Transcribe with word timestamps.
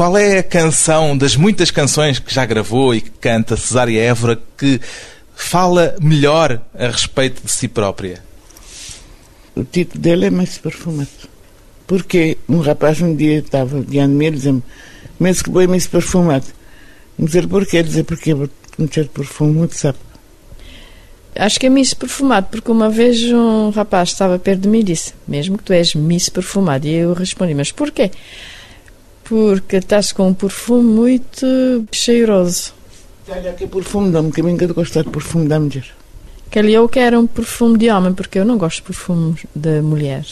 Qual 0.00 0.16
é 0.16 0.38
a 0.38 0.42
canção 0.42 1.14
das 1.14 1.36
muitas 1.36 1.70
canções 1.70 2.18
que 2.18 2.32
já 2.32 2.46
gravou 2.46 2.94
e 2.94 3.02
que 3.02 3.10
canta 3.10 3.54
Cesária 3.54 4.00
Évora 4.00 4.40
que 4.56 4.80
fala 5.34 5.94
melhor 6.00 6.62
a 6.72 6.86
respeito 6.86 7.44
de 7.44 7.52
si 7.52 7.68
própria? 7.68 8.24
O 9.54 9.62
título 9.62 10.00
dele 10.00 10.24
é 10.24 10.30
Mais 10.30 10.56
Perfumado. 10.56 11.10
Porque 11.86 12.38
um 12.48 12.60
rapaz 12.60 13.02
um 13.02 13.14
dia 13.14 13.40
estava 13.40 13.82
diante 13.82 14.12
de 14.12 14.16
mim 14.16 14.24
e 14.24 14.30
dizia-me: 14.30 14.62
Mas 15.18 15.42
que 15.42 15.50
boi 15.50 15.66
mais 15.66 15.86
perfumado. 15.86 16.46
Dizer 17.18 17.46
porquê? 17.46 17.82
Dizer 17.82 18.04
porque 18.04 18.32
um 18.32 18.88
cheiro 18.90 19.10
de 19.10 19.14
perfume 19.14 19.52
muito 19.52 19.74
sabe. 19.74 19.98
Acho 21.36 21.60
que 21.60 21.66
é 21.66 21.68
Miss 21.68 21.92
Perfumado, 21.92 22.46
porque 22.50 22.70
uma 22.70 22.88
vez 22.88 23.22
um 23.30 23.68
rapaz 23.68 24.08
estava 24.08 24.38
perto 24.38 24.62
de 24.62 24.68
mim 24.70 24.78
e 24.78 24.84
disse: 24.84 25.12
Mesmo 25.28 25.58
que 25.58 25.64
tu 25.64 25.74
és 25.74 25.94
Miss 25.94 26.30
Perfumado. 26.30 26.86
E 26.86 26.94
eu 26.94 27.12
respondi: 27.12 27.52
Mas 27.52 27.70
porquê? 27.70 28.10
Porque 29.30 29.76
estás 29.76 30.10
com 30.10 30.26
um 30.26 30.34
perfume 30.34 30.82
muito 30.82 31.46
cheiroso. 31.92 32.72
Olha, 33.28 33.52
que 33.52 33.64
perfume 33.68 34.10
dá-me, 34.10 34.32
que 34.32 34.40
a 34.40 34.44
mim 34.44 34.56
que 34.56 34.64
eu 34.64 34.74
gosto 34.74 35.04
de 35.04 35.08
perfume 35.08 35.46
mulher. 35.46 35.84
Que 36.50 36.58
ali 36.58 36.74
eu 36.74 36.88
quero 36.88 37.20
um 37.20 37.28
perfume 37.28 37.78
de 37.78 37.88
homem, 37.90 38.12
porque 38.12 38.40
eu 38.40 38.44
não 38.44 38.58
gosto 38.58 38.78
de 38.78 38.82
perfumes 38.82 39.46
de 39.54 39.80
mulher. 39.82 40.24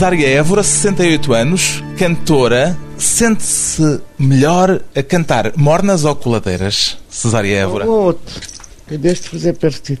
Cesária 0.00 0.28
Évora, 0.28 0.62
68 0.62 1.34
anos, 1.34 1.84
cantora, 1.98 2.74
sente-se 2.96 4.00
melhor 4.18 4.80
a 4.96 5.02
cantar 5.02 5.52
mornas 5.58 6.06
ou 6.06 6.16
coladeiras? 6.16 6.96
Cesária 7.10 7.54
Évora? 7.54 7.84
Ou 7.84 8.04
outro. 8.04 8.40
Que 8.88 8.96
deixe 8.96 9.24
de 9.24 9.28
fazer 9.28 9.52
partido. 9.58 10.00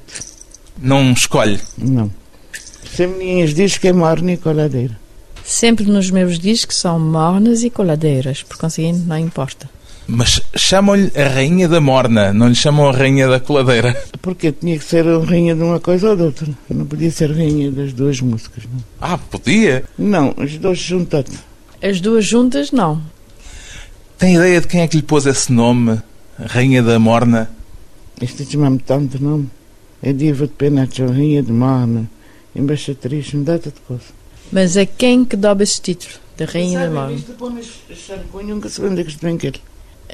Não 0.78 1.12
escolhe. 1.12 1.60
Não. 1.76 2.10
Sempre 2.96 3.18
minhas 3.18 3.52
diz 3.52 3.76
que 3.76 3.88
é 3.88 3.92
morna 3.92 4.32
e 4.32 4.36
coladeira. 4.38 4.98
Sempre 5.44 5.84
nos 5.84 6.10
meus 6.10 6.38
discos 6.38 6.78
são 6.78 6.98
mornas 6.98 7.62
e 7.62 7.68
coladeiras, 7.68 8.42
por 8.42 8.56
conseguinte, 8.56 9.00
não 9.00 9.18
importa. 9.18 9.68
Mas 10.12 10.40
chamam-lhe 10.56 11.12
a 11.16 11.28
rainha 11.28 11.68
da 11.68 11.80
morna, 11.80 12.32
não 12.32 12.48
lhe 12.48 12.54
chamam 12.54 12.88
a 12.88 12.92
rainha 12.92 13.28
da 13.28 13.38
coladeira. 13.38 13.94
Porque 14.20 14.50
tinha 14.50 14.76
que 14.76 14.84
ser 14.84 15.06
a 15.06 15.18
rainha 15.20 15.54
de 15.54 15.62
uma 15.62 15.78
coisa 15.78 16.10
ou 16.10 16.16
de 16.16 16.22
outra. 16.22 16.48
Não 16.68 16.84
podia 16.84 17.10
ser 17.12 17.30
rainha 17.30 17.70
das 17.70 17.92
duas 17.92 18.20
músicas. 18.20 18.64
Não, 18.64 18.82
Ah, 19.00 19.16
podia. 19.16 19.84
não 19.96 20.34
as 20.36 20.56
duas 20.58 20.78
juntadas. 20.78 21.34
As 21.80 22.00
duas 22.00 22.24
juntas, 22.26 22.72
não. 22.72 23.00
Tem 24.18 24.34
ideia 24.34 24.60
de 24.60 24.66
quem 24.66 24.80
é 24.80 24.88
que 24.88 24.96
lhe 24.96 25.02
pôs 25.02 25.26
esse 25.26 25.52
nome? 25.52 26.00
Rainha 26.38 26.82
da 26.82 26.98
morna? 26.98 27.48
Isto 28.20 28.44
chama-me 28.50 28.78
tanto 28.80 29.22
nome. 29.22 29.48
É 30.02 30.12
diva 30.12 30.46
de 30.46 30.52
penacho, 30.54 31.06
rainha 31.06 31.42
de 31.42 31.52
morna, 31.52 32.10
embaixatriz, 32.56 33.32
uma 33.32 33.44
data 33.44 33.70
de 33.70 33.80
coisa. 33.86 34.02
Mas 34.50 34.76
é 34.76 34.84
quem 34.86 35.24
que 35.24 35.36
dobra 35.36 35.62
esse 35.62 35.80
título, 35.80 36.14
da 36.36 36.44
Rainha 36.46 36.80
da 36.80 36.90
Morna? 36.90 37.16
Nunca 38.44 38.68
se 38.68 38.82
onde 38.82 39.00
é 39.00 39.04
que 39.04 39.10
isto 39.10 39.20
vem. 39.20 39.38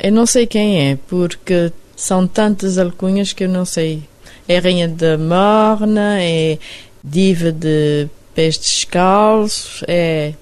Eu 0.03 0.13
não 0.13 0.27
sei 0.27 0.47
quem 0.47 0.91
é, 0.91 0.99
porque 1.09 1.73
são 1.97 2.27
tantas 2.27 2.79
alcunhas 2.79 3.33
que 3.33 3.45
eu 3.45 3.49
não 3.49 3.65
sei. 3.65 4.03
É 4.49 4.59
Rainha 4.59 4.89
da 4.89 5.19
Morna, 5.19 6.23
é 6.23 6.59
Diva 7.03 7.51
de 7.53 8.09
Pés 8.35 8.59
Descalços, 8.59 9.83
é 9.89 10.35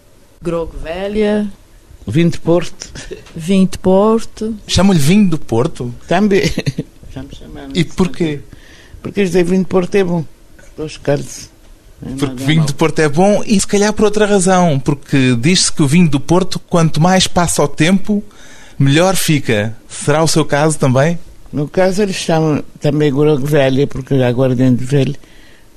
Grogo 0.42 0.76
Velha, 0.78 1.50
Vim 2.06 2.28
de 2.28 2.38
Porto. 2.38 2.90
Vinho 3.34 3.66
de 3.66 3.78
Porto. 3.78 4.54
Chamam-lhe 4.66 4.98
vinho 4.98 5.30
do 5.30 5.38
Porto? 5.38 5.94
Também. 6.06 6.42
Já 7.14 7.22
me 7.22 7.34
chamaram. 7.34 7.70
E 7.74 7.84
porquê? 7.84 8.40
Porque 9.02 9.22
este 9.22 9.42
vinho 9.42 9.62
de 9.62 9.68
Porto 9.68 9.94
é 9.94 10.04
bom. 10.04 10.24
Carnes. 11.02 11.50
Não 12.02 12.12
é 12.12 12.16
Porque 12.16 12.26
nada 12.34 12.44
vinho 12.46 12.58
mau. 12.58 12.66
do 12.66 12.74
Porto 12.74 12.98
é 12.98 13.08
bom 13.08 13.42
e 13.46 13.58
se 13.58 13.66
calhar 13.66 13.92
por 13.92 14.04
outra 14.04 14.26
razão, 14.26 14.78
porque 14.78 15.34
diz-se 15.36 15.72
que 15.72 15.82
o 15.82 15.86
vinho 15.86 16.08
do 16.10 16.20
Porto, 16.20 16.58
quanto 16.58 17.00
mais 17.00 17.26
passa 17.26 17.62
o 17.62 17.68
tempo, 17.68 18.22
melhor 18.78 19.16
fica. 19.16 19.76
Será 19.88 20.22
o 20.22 20.28
seu 20.28 20.44
caso 20.44 20.78
também? 20.78 21.18
No 21.52 21.68
caso, 21.68 22.02
eles 22.02 22.16
chamam 22.16 22.64
também 22.80 23.12
Grogo 23.12 23.46
Velha, 23.46 23.86
porque 23.86 24.14
agora 24.14 24.54
dentro 24.54 24.78
de 24.78 24.84
velho. 24.84 25.14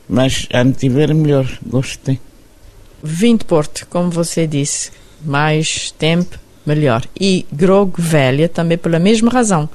Mas 0.09 0.47
antes 0.53 0.79
tiver, 0.81 1.13
melhor. 1.13 1.47
Gosto 1.65 1.99
tem. 1.99 2.19
Vinho 3.03 3.37
de 3.37 3.45
Porto, 3.45 3.85
como 3.89 4.09
você 4.09 4.47
disse, 4.47 4.91
mais 5.23 5.91
tempo, 5.91 6.37
melhor. 6.65 7.03
E 7.19 7.45
Grogo 7.51 8.01
Velha 8.01 8.49
também 8.49 8.77
pela 8.77 8.99
mesma 8.99 9.29
razão. 9.29 9.69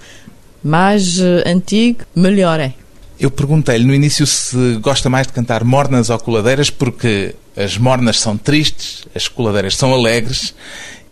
Mais 0.62 1.18
eh, 1.18 1.44
antigo, 1.46 2.00
melhor 2.14 2.58
é. 2.58 2.74
Eu 3.18 3.30
perguntei-lhe 3.30 3.84
no 3.84 3.94
início 3.94 4.26
se 4.26 4.78
gosta 4.80 5.08
mais 5.08 5.28
de 5.28 5.32
cantar 5.32 5.62
mornas 5.62 6.10
ou 6.10 6.18
coladeiras, 6.18 6.70
porque 6.70 7.34
as 7.56 7.78
mornas 7.78 8.18
são 8.18 8.36
tristes, 8.36 9.04
as 9.14 9.28
coladeiras 9.28 9.76
são 9.76 9.92
alegres, 9.92 10.52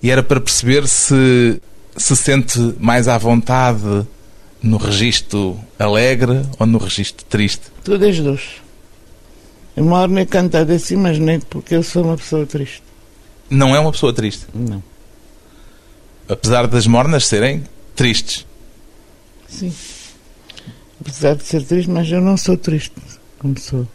e 0.02 0.10
era 0.10 0.22
para 0.22 0.40
perceber 0.40 0.88
se 0.88 1.60
se 1.96 2.14
sente 2.16 2.58
mais 2.78 3.08
à 3.08 3.18
vontade 3.18 4.06
no 4.62 4.76
registro 4.76 5.58
alegre 5.78 6.42
ou 6.58 6.66
no 6.66 6.78
registro 6.78 7.24
triste. 7.26 7.62
Tudo 7.84 8.06
as 8.06 8.18
duas. 8.18 8.42
A 9.76 9.82
morna 9.82 10.20
é 10.20 10.26
cantada 10.26 10.74
assim, 10.74 10.96
mas 10.96 11.18
nem 11.18 11.40
porque 11.40 11.74
eu 11.74 11.82
sou 11.82 12.04
uma 12.04 12.16
pessoa 12.16 12.44
triste. 12.44 12.82
Não 13.48 13.74
é 13.74 13.80
uma 13.80 13.90
pessoa 13.92 14.12
triste, 14.12 14.46
Não. 14.54 14.82
apesar 16.28 16.66
das 16.66 16.86
mornas 16.86 17.26
serem 17.26 17.64
tristes. 17.96 18.46
Sim. 19.48 19.72
Apesar 21.00 21.34
de 21.34 21.44
ser 21.44 21.64
triste, 21.64 21.90
mas 21.90 22.10
eu 22.10 22.20
não 22.20 22.36
sou 22.36 22.56
triste. 22.56 22.92
Como 23.38 23.58
sou. 23.58 23.88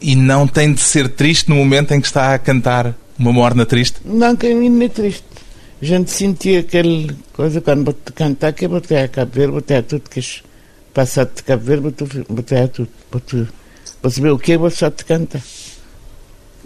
E 0.00 0.14
não 0.14 0.46
tem 0.46 0.72
de 0.72 0.80
ser 0.80 1.08
triste 1.08 1.48
no 1.48 1.56
momento 1.56 1.92
em 1.92 2.00
que 2.00 2.06
está 2.06 2.34
a 2.34 2.38
cantar 2.38 2.94
uma 3.18 3.32
morna 3.32 3.64
triste. 3.64 3.98
Não, 4.04 4.36
que 4.36 4.46
a 4.46 4.54
mim 4.54 4.68
não 4.68 4.82
é 4.82 4.88
triste. 4.88 5.24
A 5.82 5.84
gente 5.84 6.12
sentia 6.12 6.60
aquela 6.60 7.12
coisa 7.32 7.60
quando 7.60 7.92
cantar, 8.14 8.52
que 8.52 8.64
é 8.64 8.68
botar 8.68 9.02
a 9.02 9.08
Cabo 9.08 9.32
Verde, 9.32 9.52
botar 9.52 9.78
a 9.78 9.82
tudo 9.82 10.08
que 10.08 10.20
passado 10.94 11.34
de 11.34 11.42
Cabo 11.42 11.64
Verde, 11.64 11.94
botar 12.28 12.62
a 12.62 12.68
tudo. 12.68 12.88
Para 14.00 14.10
saber 14.10 14.30
o 14.30 14.38
que 14.38 14.52
é, 14.52 14.56
vou 14.58 14.70
só 14.70 14.88
te 14.90 15.04
cantar. 15.04 15.42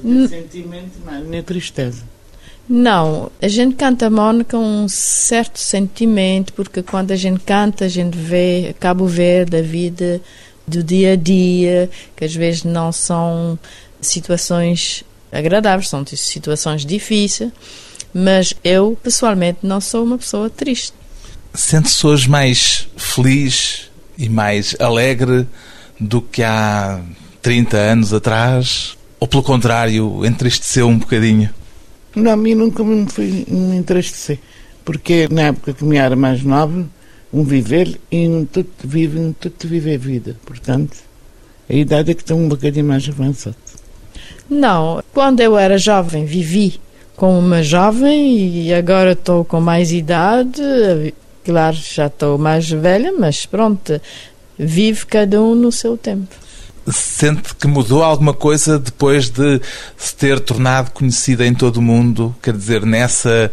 N- 0.05 0.29
Sentimento, 0.29 0.99
mas 1.05 1.33
é 1.33 1.41
tristeza. 1.43 2.03
Não, 2.69 3.31
a 3.41 3.49
gente 3.49 3.77
canta 3.77 4.11
morna 4.11 4.45
com 4.45 4.59
um 4.59 4.89
certo 4.89 5.59
sentimento, 5.61 6.53
porque 6.53 6.83
quando 6.83 7.13
a 7.13 7.17
gente 7.17 7.41
canta, 7.41 7.87
a 7.87 7.89
gente 7.89 8.19
vê 8.19 8.75
Cabo 8.79 9.07
Verde, 9.07 9.57
a 9.57 9.63
vida 9.63 10.21
do 10.67 10.83
dia 10.83 11.13
a 11.13 11.17
dia, 11.17 11.89
que 12.15 12.25
às 12.25 12.35
vezes 12.35 12.65
não 12.65 12.91
são 12.93 13.59
situações 14.01 15.05
agradáveis, 15.33 15.89
são 15.89 16.05
situações 16.07 16.85
difíceis, 16.85 17.51
mas 18.19 18.55
eu, 18.65 18.97
pessoalmente, 19.03 19.59
não 19.63 19.79
sou 19.79 20.03
uma 20.03 20.17
pessoa 20.17 20.49
triste. 20.49 20.95
Sente-se 21.53 22.07
hoje 22.07 22.31
mais 22.31 22.89
feliz 22.97 23.91
e 24.17 24.27
mais 24.27 24.75
alegre 24.81 25.47
do 26.01 26.23
que 26.23 26.43
há 26.43 27.03
30 27.43 27.77
anos 27.77 28.15
atrás? 28.15 28.97
Ou 29.21 29.29
pelo 29.29 29.43
contrário, 29.43 30.25
entristeceu 30.25 30.89
um 30.89 30.97
bocadinho? 30.97 31.51
Não, 32.15 32.33
a 32.33 32.37
mim 32.39 32.55
nunca 32.55 32.83
me 32.83 33.07
fui 33.07 33.45
me 33.49 33.77
entristecer. 33.77 34.39
Porque 34.83 35.29
na 35.31 35.43
época 35.49 35.75
que 35.75 35.85
me 35.85 35.99
era 35.99 36.17
mais 36.17 36.43
nova, 36.43 36.89
um 37.31 37.45
viver 37.45 38.01
e 38.11 38.27
um 38.27 38.47
tudo 38.47 38.71
vive, 38.83 39.19
um 39.19 39.35
tudo 39.35 39.69
vive 39.69 39.95
a 39.95 39.99
vida. 39.99 40.37
Portanto, 40.47 40.97
a 41.69 41.75
idade 41.75 42.13
é 42.13 42.15
que 42.15 42.23
está 42.23 42.35
um 42.35 42.49
bocadinho 42.49 42.87
mais 42.87 43.07
avançada. 43.07 43.57
Não, 44.49 45.03
quando 45.13 45.41
eu 45.41 45.59
era 45.59 45.77
jovem, 45.77 46.25
vivi 46.25 46.81
como 47.17 47.39
uma 47.39 47.63
jovem 47.63 48.67
e 48.67 48.75
agora 48.75 49.13
estou 49.13 49.45
com 49.45 49.61
mais 49.61 49.91
idade. 49.91 51.15
Claro, 51.45 51.77
já 51.77 52.07
estou 52.07 52.37
mais 52.37 52.69
velha, 52.69 53.13
mas 53.19 53.47
pronto, 53.47 54.01
vive 54.59 55.07
cada 55.07 55.41
um 55.41 55.55
no 55.55 55.73
seu 55.73 55.97
tempo. 55.97 56.35
Sente 56.89 57.55
que 57.57 57.67
mudou 57.67 58.03
alguma 58.03 58.33
coisa 58.33 58.79
depois 58.79 59.29
de 59.29 59.61
se 59.97 60.15
ter 60.15 60.39
tornado 60.39 60.93
conhecida 60.93 61.45
em 61.47 61.55
todo 61.55 61.79
o 61.79 61.83
mundo? 61.83 62.35
Quer 62.43 62.57
dizer, 62.57 62.87
nessa 62.87 63.51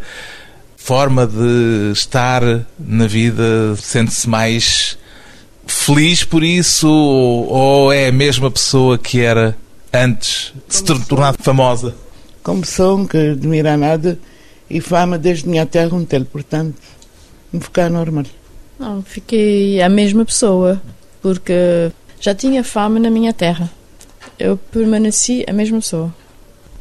forma 0.75 1.25
de 1.25 1.91
estar 1.93 2.43
na 2.77 3.07
vida, 3.07 3.75
sente-se 3.77 4.29
mais 4.29 4.97
feliz 5.65 6.23
por 6.23 6.43
isso? 6.43 6.87
Ou 6.87 7.47
ou 7.47 7.93
é 7.93 8.07
a 8.07 8.11
mesma 8.11 8.51
pessoa 8.51 8.97
que 8.97 9.21
era 9.21 9.57
antes 9.91 10.53
de 10.67 10.75
se 10.75 10.83
ter 10.83 10.99
tornado 11.05 11.37
famosa? 11.41 12.02
Como 12.43 12.61
pessoa 12.61 13.07
que 13.07 13.17
admira 13.17 13.77
nada 13.77 14.19
e 14.69 14.81
fama 14.81 15.17
desde 15.17 15.47
minha 15.47 15.65
terra 15.65 15.95
um 15.95 16.03
tel, 16.03 16.25
portanto, 16.25 16.75
me 17.51 17.59
ficar 17.61 17.89
normal. 17.89 18.25
Não, 18.77 19.01
fiquei 19.01 19.81
a 19.81 19.87
mesma 19.87 20.25
pessoa, 20.25 20.81
porque 21.21 21.91
já 22.19 22.35
tinha 22.35 22.63
fama 22.63 22.99
na 22.99 23.09
minha 23.09 23.33
terra. 23.33 23.71
Eu 24.37 24.57
permaneci 24.57 25.45
a 25.47 25.53
mesma 25.53 25.79
pessoa. 25.79 26.13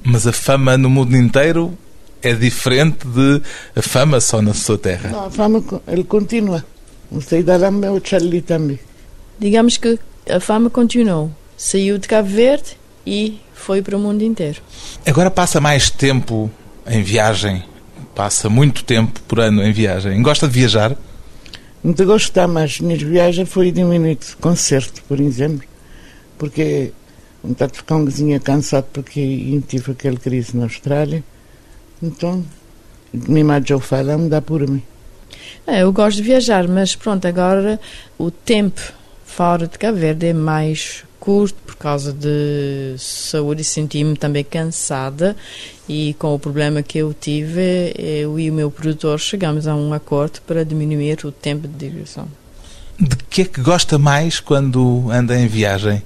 Mas 0.03 0.27
a 0.27 0.33
fama 0.33 0.77
no 0.77 0.91
mundo 0.91 1.17
inteiro 1.17 1.79
é 2.23 2.35
diferente 2.35 3.07
de 3.07 3.43
a 3.77 3.83
fama 3.83 4.21
só 4.21 4.43
na 4.43 4.55
sua 4.55 4.79
terra. 4.79 5.11
Não, 5.11 5.27
a 5.27 5.31
fama, 5.31 5.63
ele 5.87 6.05
continua. 6.05 6.65
Não 7.11 7.21
sei 7.21 7.43
dar 7.43 7.61
lá 7.61 7.69
o 7.69 8.01
Charlie 8.03 8.41
também. 8.41 8.81
Digamos 9.39 9.77
que 9.77 9.99
a 10.29 10.41
fama 10.41 10.71
continuou. 10.71 11.31
Saiu 11.57 11.99
de 11.99 12.09
Cabo 12.09 12.29
Verde 12.29 12.77
e 13.07 13.39
foi 13.63 13.81
para 13.81 13.97
o 13.97 14.01
mundo 14.01 14.23
inteiro. 14.23 14.61
Agora 15.07 15.31
passa 15.31 15.61
mais 15.61 15.89
tempo 15.89 16.51
em 16.87 17.03
viagem, 17.03 17.63
passa 18.15 18.49
muito 18.49 18.83
tempo 18.85 19.21
por 19.29 19.39
ano 19.39 19.63
em 19.63 19.73
viagem. 19.73 20.21
Gosta 20.21 20.49
de 20.49 20.55
viajar? 20.55 20.97
Muito 21.83 22.05
gostar, 22.05 22.49
mas 22.49 22.73
as 22.73 22.81
minhas 22.81 23.03
viagens 23.03 23.49
foi 23.49 23.71
diminuído. 23.71 24.27
Concerto, 24.41 25.03
por 25.05 25.21
exemplo, 25.21 25.67
porque 26.39 26.93
vontade 27.43 27.73
de 27.73 27.79
ficar 27.79 27.97
um 27.97 28.05
bocadinho 28.05 28.41
cansado 28.41 28.87
porque 28.93 29.61
tive 29.69 29.93
aquela 29.93 30.17
crise 30.17 30.57
na 30.57 30.65
Austrália. 30.65 31.23
Então, 32.03 32.45
me 33.13 33.45
mais 33.45 33.69
eu 33.71 33.79
falo, 33.79 34.19
me 34.19 34.29
dá 34.29 34.43
por 34.43 34.69
mim. 34.69 34.83
É, 35.67 35.83
eu 35.83 35.93
gosto 35.93 36.17
de 36.17 36.25
viajar, 36.25 36.67
mas 36.67 36.97
pronto, 36.97 37.27
agora 37.27 37.81
o 38.19 38.31
tempo 38.31 38.81
fora 39.25 39.69
de 39.69 39.79
Cabo 39.79 39.99
Verde 39.99 40.27
é 40.27 40.33
mais 40.33 41.05
curto 41.23 41.55
por 41.65 41.77
causa 41.77 42.13
de 42.13 42.97
saúde 42.99 43.63
senti-me 43.63 44.17
também 44.17 44.43
cansada 44.43 45.37
e 45.89 46.17
com 46.19 46.35
o 46.35 46.39
problema 46.39 46.83
que 46.83 46.99
eu 46.99 47.15
tive, 47.15 47.95
eu 47.97 48.41
e 48.41 48.51
o 48.51 48.53
meu 48.53 48.73
produtor 48.73 49.21
chegamos 49.21 49.69
a 49.69 49.77
um 49.77 49.93
acordo 49.93 50.41
para 50.45 50.65
diminuir 50.65 51.25
o 51.25 51.31
tempo 51.31 51.69
de 51.69 51.75
digressão. 51.75 52.27
De 52.99 53.15
que 53.31 53.43
é 53.43 53.45
que 53.45 53.61
gosta 53.61 53.99
mais 53.99 54.41
quando 54.41 55.13
anda 55.13 55.39
em 55.39 55.47
viagem? 55.47 56.03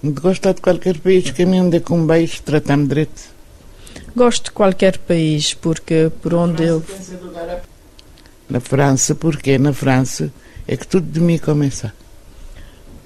De 0.00 0.12
gostar 0.12 0.52
de 0.52 0.60
qualquer 0.60 0.96
país 1.00 1.28
que 1.28 1.44
me 1.44 1.58
ande 1.58 1.80
com 1.80 2.06
beijo, 2.06 2.40
tratar-me 2.42 2.86
direito. 2.86 3.22
Gosto 4.14 4.44
de 4.44 4.50
qualquer 4.52 4.96
país 4.98 5.54
porque 5.54 6.08
por 6.22 6.34
onde 6.34 6.62
eu... 6.62 6.84
Na 8.48 8.60
França, 8.60 9.12
porque 9.12 9.58
na 9.58 9.72
França 9.72 10.32
é 10.68 10.76
que 10.76 10.86
tudo 10.86 11.10
de 11.10 11.18
mim 11.18 11.36
começa. 11.36 11.92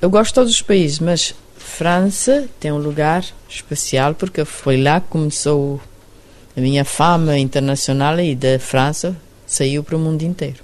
Eu 0.01 0.09
gosto 0.09 0.29
de 0.29 0.35
todos 0.35 0.53
os 0.53 0.63
países, 0.63 0.99
mas 0.99 1.35
França 1.59 2.49
tem 2.59 2.73
um 2.73 2.79
lugar 2.79 3.23
especial 3.49 4.15
porque 4.15 4.45
foi 4.47 4.83
lá 4.83 4.99
que 4.99 5.09
começou 5.09 5.79
a 6.57 6.61
minha 6.61 6.87
fama 6.87 7.39
internacional 7.39 8.19
e 8.19 8.35
da 8.35 8.59
França 8.59 9.15
saiu 9.47 9.85
para 9.85 9.97
o 9.97 9.99
mundo 9.99 10.23
inteiro. 10.23 10.57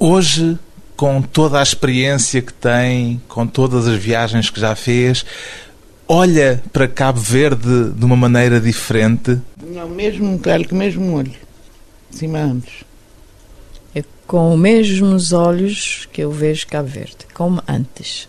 Hoje, 0.00 0.58
com 0.96 1.22
toda 1.22 1.60
a 1.60 1.62
experiência 1.62 2.42
que 2.42 2.52
tem, 2.52 3.22
com 3.28 3.46
todas 3.46 3.86
as 3.86 3.96
viagens 3.96 4.50
que 4.50 4.58
já 4.58 4.74
fez, 4.74 5.24
olha 6.08 6.60
para 6.72 6.88
Cabo 6.88 7.20
Verde 7.20 7.90
de 7.90 8.04
uma 8.04 8.16
maneira 8.16 8.60
diferente? 8.60 9.40
Não, 9.64 9.88
mesmo, 9.88 10.38
claro 10.40 10.66
que 10.66 10.74
mesmo 10.74 11.14
olho. 11.14 11.32
Cima 12.10 12.40
antes. 12.40 12.84
É 14.24 14.26
com 14.26 14.54
os 14.54 14.58
mesmos 14.58 15.32
olhos 15.32 16.08
que 16.12 16.22
eu 16.22 16.30
vejo 16.30 16.66
Cabo 16.66 16.88
Verde, 16.88 17.18
como 17.32 17.62
antes. 17.68 18.28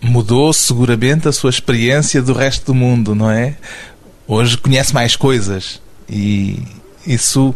Mudou 0.00 0.52
seguramente 0.52 1.28
a 1.28 1.32
sua 1.32 1.50
experiência 1.50 2.22
do 2.22 2.32
resto 2.32 2.66
do 2.66 2.74
mundo, 2.74 3.14
não 3.14 3.30
é? 3.30 3.56
Hoje 4.26 4.56
conhece 4.56 4.94
mais 4.94 5.16
coisas 5.16 5.80
e 6.08 6.62
isso 7.06 7.54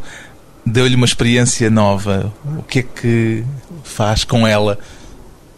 deu-lhe 0.64 0.94
uma 0.94 1.06
experiência 1.06 1.70
nova. 1.70 2.32
O 2.58 2.62
que 2.62 2.81
é 2.81 2.82
que 2.82 3.44
faz 3.82 4.25
com 4.25 4.46
ela? 4.46 4.78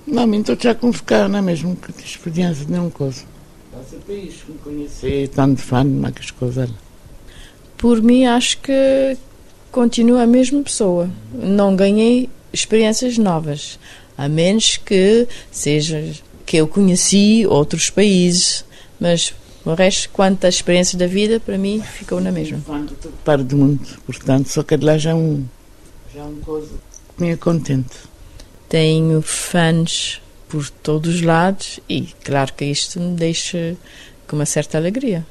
Não, 0.07 0.33
estou 0.35 0.57
já 0.59 0.75
com 0.75 0.93
ficar, 0.93 1.29
não 1.29 1.41
é 1.41 1.43
mesmo? 1.43 1.75
Que 1.75 1.91
experiência 2.05 2.65
de 2.65 2.71
nenhuma 2.71 2.91
coisa. 2.91 3.25
Passa 3.73 3.97
país, 4.07 4.35
me 4.49 4.57
conhecer, 4.59 5.29
tanto 5.29 5.61
fã, 5.61 5.83
mas 5.85 6.31
coisas. 6.31 6.71
Por 7.77 8.01
mim, 8.01 8.25
acho 8.25 8.59
que 8.59 9.17
continuo 9.77 10.17
a 10.17 10.27
mesma 10.27 10.63
pessoa. 10.63 11.11
Não 11.35 11.77
ganhei 11.77 12.31
experiências 12.51 13.19
novas, 13.19 13.79
a 14.17 14.27
menos 14.27 14.79
que 14.79 15.29
seja 15.51 16.15
que 16.47 16.57
eu 16.57 16.67
conheci 16.67 17.47
outros 17.47 17.91
países, 17.91 18.65
mas 18.99 19.35
o 19.67 19.75
resto, 19.75 20.09
quanto 20.09 20.47
à 20.47 20.49
experiência 20.49 20.99
da 20.99 21.07
vida, 21.07 21.39
para 21.39 21.59
mim, 21.59 21.83
ficou 21.83 22.23
na 22.23 22.33
mesma. 22.33 22.59
Para 23.23 23.45
do 23.45 23.55
mundo, 23.55 23.87
portanto, 24.07 24.49
só 24.49 24.63
que 24.63 24.79
de 24.79 24.87
lá 24.87 24.97
já 24.97 25.11
é 25.11 25.15
um, 25.15 25.45
já 26.15 26.21
é 26.21 26.25
uma 26.25 26.41
coisa 26.41 26.71
que 27.15 27.23
me 27.23 27.33
é 27.33 27.37
contente. 27.37 27.97
Tenho 28.71 29.21
fãs 29.21 30.23
por 30.49 30.71
todos 30.71 31.17
os 31.17 31.21
lados 31.21 31.81
e, 31.87 32.09
claro 32.25 32.51
que 32.55 32.65
isto 32.65 32.99
me 32.99 33.15
deixa 33.15 33.77
com 34.27 34.37
uma 34.37 34.47
certa 34.47 34.79
alegria. 34.79 35.27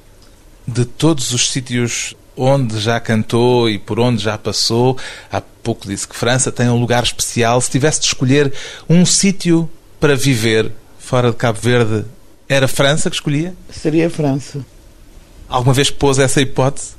De 0.68 0.86
todos 0.86 1.32
os 1.32 1.50
sítios 1.50 2.16
onde 2.38 2.80
já 2.80 3.00
cantou 3.00 3.70
e 3.70 3.78
por 3.78 4.00
onde 4.00 4.24
já 4.24 4.38
passou. 4.38 4.98
Há 5.32 5.42
pouco 5.42 5.88
disse 5.88 6.08
que 6.08 6.16
França 6.16 6.52
tem 6.52 6.70
um 6.70 6.80
lugar 6.80 7.04
especial. 7.04 7.60
Se 7.62 7.70
tivesse 7.70 8.02
de 8.02 8.08
escolher 8.08 8.54
um 8.90 9.06
sítio 9.06 9.70
para 10.00 10.16
viver 10.16 10.72
fora 11.00 11.32
de 11.32 11.38
Cabo 11.38 11.60
Verde, 11.62 12.06
era 12.48 12.68
França 12.68 13.10
que 13.10 13.16
escolhia? 13.16 13.54
Seria 13.70 14.10
França. 14.10 14.66
Alguma 15.48 15.74
vez 15.74 15.90
pôs 15.90 16.20
essa 16.20 16.42
hipótese? 16.42 16.92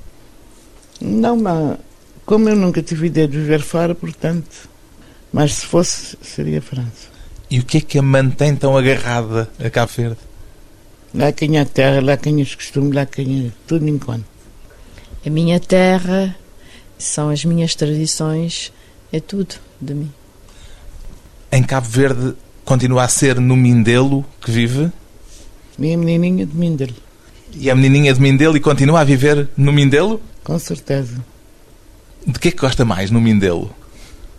Não, 1.00 1.36
mas 1.36 1.78
como 2.24 2.48
eu 2.48 2.56
nunca 2.56 2.82
tive 2.82 3.06
ideia 3.06 3.28
de 3.28 3.36
viver 3.36 3.60
fora, 3.60 3.94
portanto, 3.94 4.68
mas 5.32 5.54
se 5.54 5.66
fosse, 5.66 6.16
seria 6.22 6.62
França. 6.62 7.14
E 7.50 7.60
o 7.60 7.64
que 7.64 7.78
é 7.78 7.80
que 7.80 7.98
a 7.98 8.02
mantém 8.02 8.56
tão 8.56 8.76
agarrada 8.76 9.48
a 9.64 9.70
Cabo 9.70 9.92
Verde? 9.96 10.18
Lá 11.14 11.32
quem 11.32 11.58
a 11.58 11.64
terra, 11.64 12.00
lá 12.00 12.16
quem 12.16 12.42
os 12.42 12.54
costumes, 12.54 12.94
lá 12.94 13.06
quem 13.06 13.52
tudo 13.66 13.88
enquanto. 13.88 14.35
A 15.26 15.30
minha 15.30 15.58
terra 15.58 16.36
são 16.96 17.30
as 17.30 17.44
minhas 17.44 17.74
tradições, 17.74 18.72
é 19.12 19.18
tudo 19.18 19.56
de 19.80 19.92
mim. 19.92 20.12
Em 21.50 21.64
Cabo 21.64 21.88
Verde 21.88 22.34
continua 22.64 23.02
a 23.02 23.08
ser 23.08 23.40
no 23.40 23.56
Mindelo 23.56 24.24
que 24.40 24.52
vive? 24.52 24.92
Minha 25.76 25.98
menininha 25.98 26.46
de 26.46 26.54
Mindelo. 26.54 26.94
E 27.52 27.68
a 27.68 27.74
menininha 27.74 28.14
de 28.14 28.20
Mindelo 28.20 28.56
e 28.56 28.60
continua 28.60 29.00
a 29.00 29.04
viver 29.04 29.48
no 29.56 29.72
Mindelo? 29.72 30.22
Com 30.44 30.60
certeza. 30.60 31.16
De 32.24 32.38
que 32.38 32.48
é 32.48 32.50
que 32.52 32.58
gosta 32.58 32.84
mais 32.84 33.10
no 33.10 33.20
Mindelo? 33.20 33.74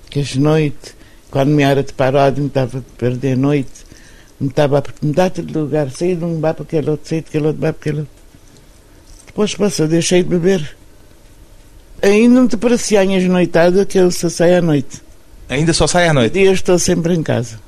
Que 0.10 0.22
as 0.22 0.38
noites, 0.38 0.96
quando 1.29 1.50
me 1.50 1.63
era 1.63 1.84
de 1.84 1.91
parado, 1.91 2.39
me 2.39 2.48
estava 2.48 2.77
a 2.77 2.82
perder 2.98 3.34
a 3.34 3.36
noite, 3.36 3.86
me 4.39 4.48
estava 4.48 4.79
a 4.79 4.84
mudar 5.06 5.32
de 5.32 5.41
lugar, 5.41 5.91
sair 5.91 6.15
de 6.15 6.24
um 6.24 6.39
bar 6.39 6.53
para 6.53 6.63
aquele 6.63 6.89
outro, 6.91 7.10
sair 7.10 7.24
de 7.24 7.27
aquele 7.27 7.48
outro 7.48 7.62
bar 7.62 7.74
para 7.74 7.82
aquele 7.82 8.00
outro. 8.00 8.17
Depois 9.38 9.53
passou, 9.53 9.88
deixei 9.88 10.24
de 10.24 10.29
beber. 10.29 10.75
Ainda 12.01 12.34
não 12.34 12.48
te 12.48 12.58
parecia 12.58 13.01
as 13.01 13.24
noitadas 13.25 13.86
que 13.86 14.00
eu 14.00 14.10
só 14.10 14.29
saio 14.29 14.58
à 14.58 14.62
noite. 14.63 15.00
Ainda 15.48 15.74
só 15.74 15.86
sai 15.86 16.08
à 16.08 16.13
noite? 16.13 16.34
Dia 16.34 16.51
estou 16.51 16.79
sempre 16.79 17.13
em 17.13 17.22
casa. 17.22 17.60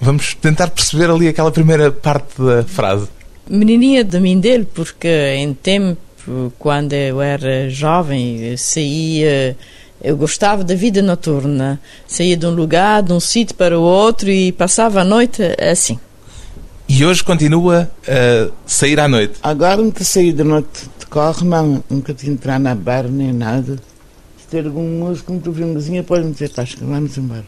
Vamos 0.00 0.32
tentar 0.32 0.68
perceber 0.68 1.10
ali 1.10 1.28
aquela 1.28 1.52
primeira 1.52 1.92
parte 1.92 2.40
da 2.40 2.64
frase. 2.64 3.06
Menininha 3.46 4.02
de 4.02 4.18
mim 4.18 4.40
dele, 4.40 4.66
porque 4.72 5.34
em 5.36 5.52
tempo, 5.52 6.00
quando 6.58 6.94
eu 6.94 7.20
era 7.20 7.68
jovem, 7.68 8.40
eu 8.40 8.56
saía. 8.56 9.58
Eu 10.02 10.16
gostava 10.16 10.64
da 10.64 10.74
vida 10.74 11.02
noturna. 11.02 11.78
Saía 12.06 12.34
de 12.34 12.46
um 12.46 12.54
lugar, 12.54 13.02
de 13.02 13.12
um 13.12 13.20
sítio 13.20 13.54
para 13.56 13.78
o 13.78 13.82
outro 13.82 14.30
e 14.30 14.52
passava 14.52 15.02
a 15.02 15.04
noite 15.04 15.42
assim. 15.60 16.00
E 16.96 17.04
hoje 17.04 17.24
continua 17.24 17.90
a 18.06 18.52
sair 18.64 19.00
à 19.00 19.08
noite? 19.08 19.34
Agora 19.42 19.78
nunca 19.78 20.04
saí 20.04 20.32
de 20.32 20.44
noite 20.44 20.88
de 21.00 21.44
não, 21.44 21.82
nunca 21.90 22.14
te 22.14 22.30
entrar 22.30 22.60
na 22.60 22.72
bar 22.72 23.08
nem 23.08 23.32
nada. 23.32 23.80
Se 24.38 24.46
ter 24.48 24.64
algum 24.64 25.00
músico, 25.00 25.36
tu 25.42 25.50
viu 25.50 25.66
pode-me 26.04 26.30
dizer, 26.30 26.50
Tasca, 26.50 26.86
vamos 26.86 27.18
embora. 27.18 27.44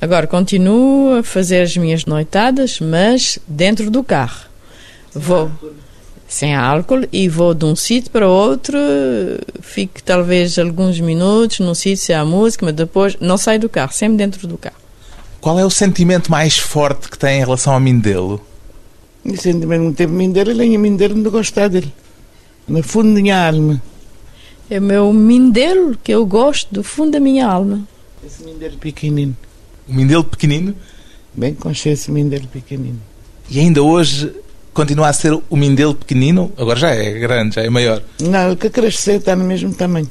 Agora 0.00 0.26
continuo 0.26 1.18
a 1.18 1.22
fazer 1.22 1.60
as 1.60 1.76
minhas 1.76 2.06
noitadas, 2.06 2.80
mas 2.80 3.38
dentro 3.46 3.90
do 3.90 4.02
carro. 4.02 4.46
Vou 5.12 5.50
sem 6.26 6.54
álcool 6.54 7.06
e 7.12 7.28
vou 7.28 7.52
de 7.52 7.66
um 7.66 7.76
sítio 7.76 8.10
para 8.10 8.26
outro, 8.26 8.78
fico 9.60 10.02
talvez 10.02 10.58
alguns 10.58 10.98
minutos 10.98 11.60
num 11.60 11.74
sítio 11.74 12.06
sem 12.06 12.16
a 12.16 12.24
música, 12.24 12.64
mas 12.64 12.74
depois 12.74 13.18
não 13.20 13.36
saio 13.36 13.60
do 13.60 13.68
carro, 13.68 13.92
sempre 13.92 14.16
dentro 14.16 14.48
do 14.48 14.56
carro. 14.56 14.80
Qual 15.40 15.58
é 15.58 15.64
o 15.64 15.70
sentimento 15.70 16.30
mais 16.30 16.58
forte 16.58 17.08
que 17.08 17.18
tem 17.18 17.38
em 17.38 17.40
relação 17.40 17.72
ao 17.72 17.80
Mindelo? 17.80 18.40
O 19.24 19.36
sentimento 19.36 19.82
não 19.82 19.92
teve 19.92 20.12
Mindelo, 20.12 20.52
nem 20.52 20.76
a 20.76 20.78
Mindelo 20.78 21.16
não 21.16 21.30
gostar 21.30 21.68
dele. 21.68 21.92
No 22.68 22.82
fundo 22.82 23.14
da 23.14 23.20
minha 23.20 23.46
alma. 23.48 23.82
É 24.68 24.78
o 24.78 24.82
meu 24.82 25.12
Mindelo 25.12 25.96
que 26.02 26.12
eu 26.12 26.26
gosto 26.26 26.72
do 26.72 26.84
fundo 26.84 27.12
da 27.12 27.20
minha 27.20 27.46
alma. 27.46 27.88
Esse 28.24 28.44
Mindelo 28.44 28.76
pequenino. 28.76 29.34
O 29.88 29.94
Mindelo 29.94 30.24
pequenino? 30.24 30.74
Bem 31.32 31.54
consciente 31.54 32.00
esse 32.00 32.10
Mindelo 32.10 32.46
pequenino. 32.48 33.00
E 33.48 33.58
ainda 33.58 33.82
hoje 33.82 34.30
continua 34.74 35.08
a 35.08 35.12
ser 35.12 35.32
o 35.32 35.56
Mindelo 35.56 35.94
pequenino? 35.94 36.52
Agora 36.56 36.78
já 36.78 36.90
é 36.90 37.18
grande, 37.18 37.54
já 37.54 37.62
é 37.62 37.70
maior. 37.70 38.02
Não, 38.20 38.52
o 38.52 38.56
que 38.56 38.68
crescer 38.68 39.16
está 39.16 39.34
no 39.34 39.44
mesmo 39.44 39.72
tamanho. 39.72 40.08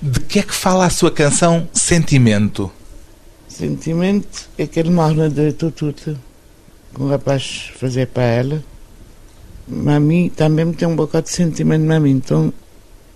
De 0.00 0.20
que 0.20 0.38
é 0.38 0.42
que 0.42 0.54
fala 0.54 0.86
a 0.86 0.90
sua 0.90 1.10
canção 1.10 1.68
Sentimento? 1.72 2.70
Sentimento 3.60 4.48
é 4.56 4.62
aquele 4.62 4.88
morna 4.88 5.28
de 5.28 5.52
tututa 5.52 6.16
que 6.94 7.02
um 7.02 7.10
rapaz 7.10 7.70
fazer 7.76 8.06
para 8.06 8.22
ela. 8.22 8.64
Mami 9.68 10.30
também 10.30 10.72
tem 10.72 10.88
um 10.88 10.96
bocado 10.96 11.26
de 11.26 11.32
sentimento, 11.32 11.84
mami. 11.84 12.10
Então, 12.10 12.48
o 12.48 12.54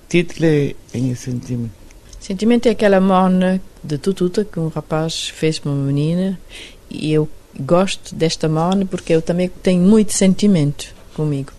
título 0.06 0.44
é 0.44 0.74
em 0.92 1.14
sentimento. 1.14 1.72
Sentimento 2.20 2.66
é 2.66 2.72
aquela 2.72 3.00
morna 3.00 3.58
de 3.82 3.96
tututa 3.96 4.44
que 4.44 4.60
um 4.60 4.68
rapaz 4.68 5.30
fez 5.30 5.58
para 5.58 5.72
uma 5.72 5.82
menina 5.86 6.38
e 6.90 7.10
eu 7.10 7.26
gosto 7.58 8.14
desta 8.14 8.46
morna 8.46 8.84
porque 8.84 9.14
eu 9.14 9.22
também 9.22 9.50
tenho 9.62 9.80
muito 9.80 10.12
sentimento 10.12 10.94
comigo. 11.14 11.52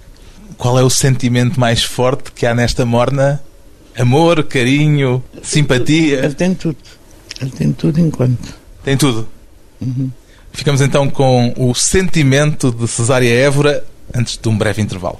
Qual 0.60 0.77
é 0.77 0.84
o 0.84 0.92
sentimento 0.92 1.60
mais 1.60 1.84
forte 1.84 2.32
que 2.32 2.46
há 2.46 2.54
nesta 2.54 2.86
morna? 2.86 3.42
Amor, 3.98 4.44
carinho, 4.44 5.24
simpatia? 5.42 6.20
Ele 6.24 6.36
tem 6.36 6.54
tudo. 6.54 6.77
Ele 7.42 7.50
tem 7.50 7.74
tudo 7.74 8.00
enquanto. 8.00 8.64
Tem 8.86 8.96
tudo. 8.96 9.27
Uhum. 9.82 10.12
Ficamos 10.54 10.80
então 10.80 11.10
com 11.10 11.54
o 11.58 11.74
sentimento 11.74 12.72
de 12.72 12.88
Cesária 12.88 13.34
Évora 13.34 13.84
antes 14.13 14.38
de 14.38 14.48
um 14.48 14.56
breve 14.56 14.80
intervalo. 14.80 15.18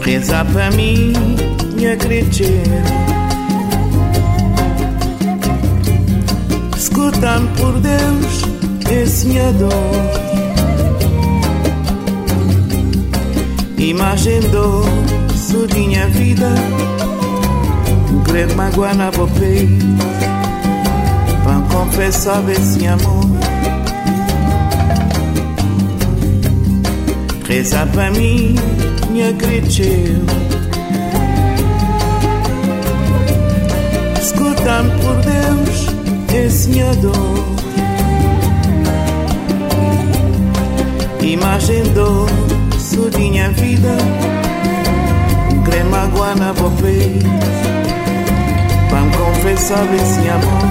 Reza 0.00 0.44
para 0.46 0.70
mim, 0.70 1.12
minha 1.74 1.94
crescer. 1.96 2.62
Escuta-me 7.06 7.48
por 7.50 7.80
Deus, 7.80 8.42
esse 8.90 9.28
minha 9.28 9.52
dor. 9.52 9.70
Imagem 13.78 14.40
dor, 14.50 14.84
sudinha 15.36 16.08
vida. 16.08 16.52
Querer 18.24 18.52
magoar 18.56 18.96
na 18.96 19.12
bopei. 19.12 19.68
Para 21.44 21.60
confessar 21.72 22.42
esse 22.50 22.84
amor. 22.88 23.24
Reza 27.46 27.86
para 27.86 28.10
mim, 28.10 28.56
minha 29.12 29.32
cresceu. 29.34 30.24
Escuta-me 34.20 34.90
por 34.90 35.14
Deus, 35.22 35.85
esse 36.36 36.68
minha 36.68 36.94
dor. 36.96 37.46
Imagem 41.20 41.82
dor, 41.94 42.28
sudinha 42.78 43.50
vida. 43.52 43.96
Creme 45.64 45.94
água 45.94 46.34
na 46.34 46.52
bopei. 46.52 47.18
Para 48.90 49.18
confessar 49.18 49.86
esse 49.94 50.28
amor. 50.28 50.66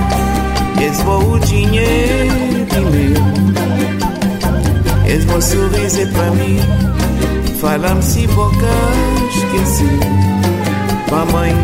Esse 0.82 1.04
bom 1.04 1.40
dinheiro 1.40 2.66
de 2.70 2.80
meu. 2.82 3.26
Esse 5.08 5.26
bom 5.26 5.42
sorriso 5.42 6.02
é 6.02 6.06
para 6.08 6.32
mim. 6.32 6.60
Fala-me 7.60 8.04
se 8.04 8.28
boca 8.28 8.56
esquecer 9.30 10.00
Para 11.10 11.22
amanhã 11.22 11.56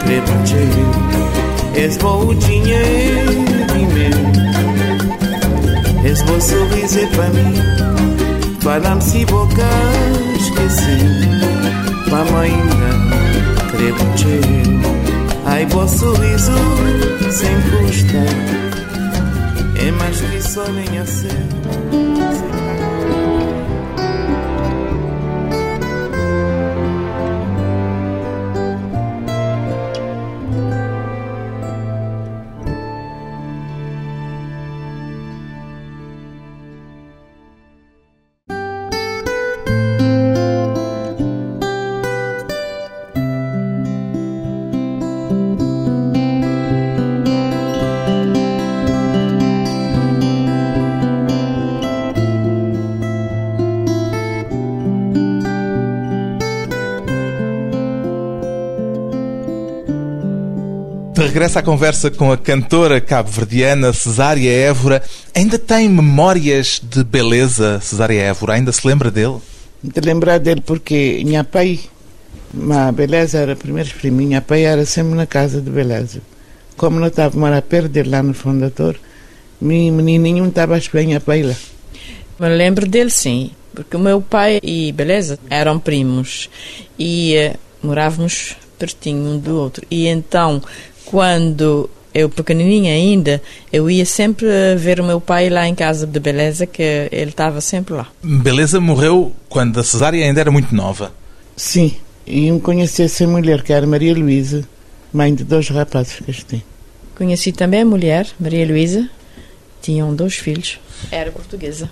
Credo 0.00 0.46
cheio 0.46 1.41
És 1.74 1.96
bom 1.98 2.26
o 2.26 2.34
dinheiro 2.34 3.32
meu 3.94 4.22
És 6.04 6.22
bom 6.22 6.40
sorriso 6.40 6.98
é 6.98 7.06
para 7.06 7.28
mim. 7.30 7.54
Fala-me 8.60 9.02
se 9.02 9.24
boca 9.26 9.68
esquecer 10.38 11.00
Para 12.08 12.20
amanhã 12.20 13.10
Credo 13.70 14.18
cheio 14.18 14.82
Ai, 15.44 15.66
bom 15.66 15.86
sorriso 15.88 16.52
sem 17.32 17.60
custa. 17.70 18.18
É 19.84 19.90
mais 19.92 20.20
que 20.20 20.42
só 20.42 20.64
nem 20.68 20.98
a 20.98 21.06
ser 21.06 21.41
De 61.42 61.46
regresso 61.46 61.58
à 61.58 61.62
conversa 61.62 62.08
com 62.08 62.30
a 62.30 62.38
cantora 62.38 63.00
cabo-verdiana 63.00 63.92
Cesária 63.92 64.48
Évora. 64.48 65.02
Ainda 65.34 65.58
tem 65.58 65.88
memórias 65.88 66.80
de 66.80 67.02
beleza, 67.02 67.80
Cesária 67.80 68.20
Évora? 68.20 68.52
Ainda 68.52 68.70
se 68.70 68.86
lembra 68.86 69.10
dele? 69.10 69.38
De 69.82 70.00
lembrar 70.00 70.38
dele 70.38 70.60
porque 70.60 71.20
minha 71.26 71.42
pai, 71.42 71.80
a 72.70 72.92
beleza 72.92 73.38
era 73.38 73.56
primeiro 73.56 73.90
primo, 73.90 74.18
minha 74.18 74.40
pai 74.40 74.62
era 74.62 74.86
sempre 74.86 75.14
na 75.16 75.26
casa 75.26 75.60
de 75.60 75.68
beleza. 75.68 76.22
Como 76.76 77.00
não 77.00 77.08
estava 77.08 77.36
a 77.36 77.40
morar 77.40 77.62
perto 77.62 77.88
dele 77.88 78.10
lá 78.10 78.22
no 78.22 78.34
Fundator, 78.34 78.94
meu 79.60 79.92
menininho 79.92 80.46
estava 80.46 80.76
a 80.76 80.78
esperar 80.78 81.04
minha 81.04 81.20
pai 81.20 81.42
lá. 81.42 81.56
Me 82.38 82.50
lembro 82.50 82.86
dele 82.86 83.10
sim, 83.10 83.50
porque 83.74 83.96
o 83.96 84.00
meu 84.00 84.20
pai 84.20 84.60
e 84.62 84.92
Beleza 84.92 85.40
eram 85.50 85.80
primos 85.80 86.48
e 86.96 87.34
uh, 87.34 87.58
morávamos 87.84 88.54
pertinho 88.78 89.30
um 89.30 89.38
do 89.38 89.56
outro. 89.56 89.84
E 89.90 90.08
então, 90.08 90.60
quando 91.12 91.90
eu 92.14 92.30
pequenininha 92.30 92.94
ainda, 92.94 93.42
eu 93.70 93.90
ia 93.90 94.06
sempre 94.06 94.46
ver 94.78 94.98
o 94.98 95.04
meu 95.04 95.20
pai 95.20 95.50
lá 95.50 95.68
em 95.68 95.74
casa 95.74 96.06
de 96.06 96.18
Beleza, 96.18 96.66
que 96.66 96.82
ele 97.12 97.30
estava 97.30 97.60
sempre 97.60 97.92
lá. 97.92 98.08
Beleza 98.22 98.80
morreu 98.80 99.30
quando 99.46 99.78
a 99.78 99.84
Cesária 99.84 100.24
ainda 100.24 100.40
era 100.40 100.50
muito 100.50 100.74
nova. 100.74 101.12
Sim, 101.54 101.94
e 102.26 102.46
eu 102.46 102.58
conheci 102.60 103.02
essa 103.02 103.26
mulher, 103.26 103.62
que 103.62 103.74
era 103.74 103.86
Maria 103.86 104.14
Luísa, 104.14 104.66
mãe 105.12 105.34
de 105.34 105.44
dois 105.44 105.68
rapazes 105.68 106.14
que 106.14 106.44
tem. 106.46 106.62
Conheci 107.14 107.52
também 107.52 107.82
a 107.82 107.84
mulher, 107.84 108.26
Maria 108.40 108.66
Luísa, 108.66 109.06
tinham 109.82 110.14
dois 110.14 110.36
filhos, 110.36 110.80
era 111.10 111.30
portuguesa. 111.30 111.90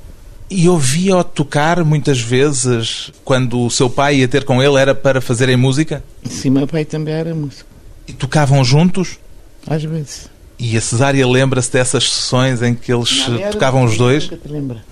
E 0.48 0.66
ouvia-o 0.66 1.22
tocar 1.22 1.84
muitas 1.84 2.20
vezes 2.20 3.12
quando 3.22 3.60
o 3.60 3.70
seu 3.70 3.90
pai 3.90 4.16
ia 4.16 4.28
ter 4.28 4.44
com 4.44 4.62
ele 4.62 4.78
era 4.78 4.94
para 4.94 5.20
fazerem 5.20 5.58
música? 5.58 6.02
Sim, 6.24 6.50
meu 6.50 6.66
pai 6.66 6.86
também 6.86 7.14
era 7.14 7.34
músico. 7.34 7.69
E 8.10 8.12
tocavam 8.12 8.64
juntos? 8.64 9.18
Às 9.66 9.84
vezes. 9.84 10.28
E 10.58 10.76
a 10.76 10.80
Cesária 10.80 11.26
lembra-se 11.26 11.72
dessas 11.72 12.10
sessões 12.10 12.60
em 12.60 12.74
que 12.74 12.92
eles 12.92 13.26
Não, 13.28 13.50
tocavam 13.52 13.84
os 13.84 13.96
dois? 13.96 14.24
Nunca 14.24 14.36
te 14.36 14.52
lembra. 14.52 14.84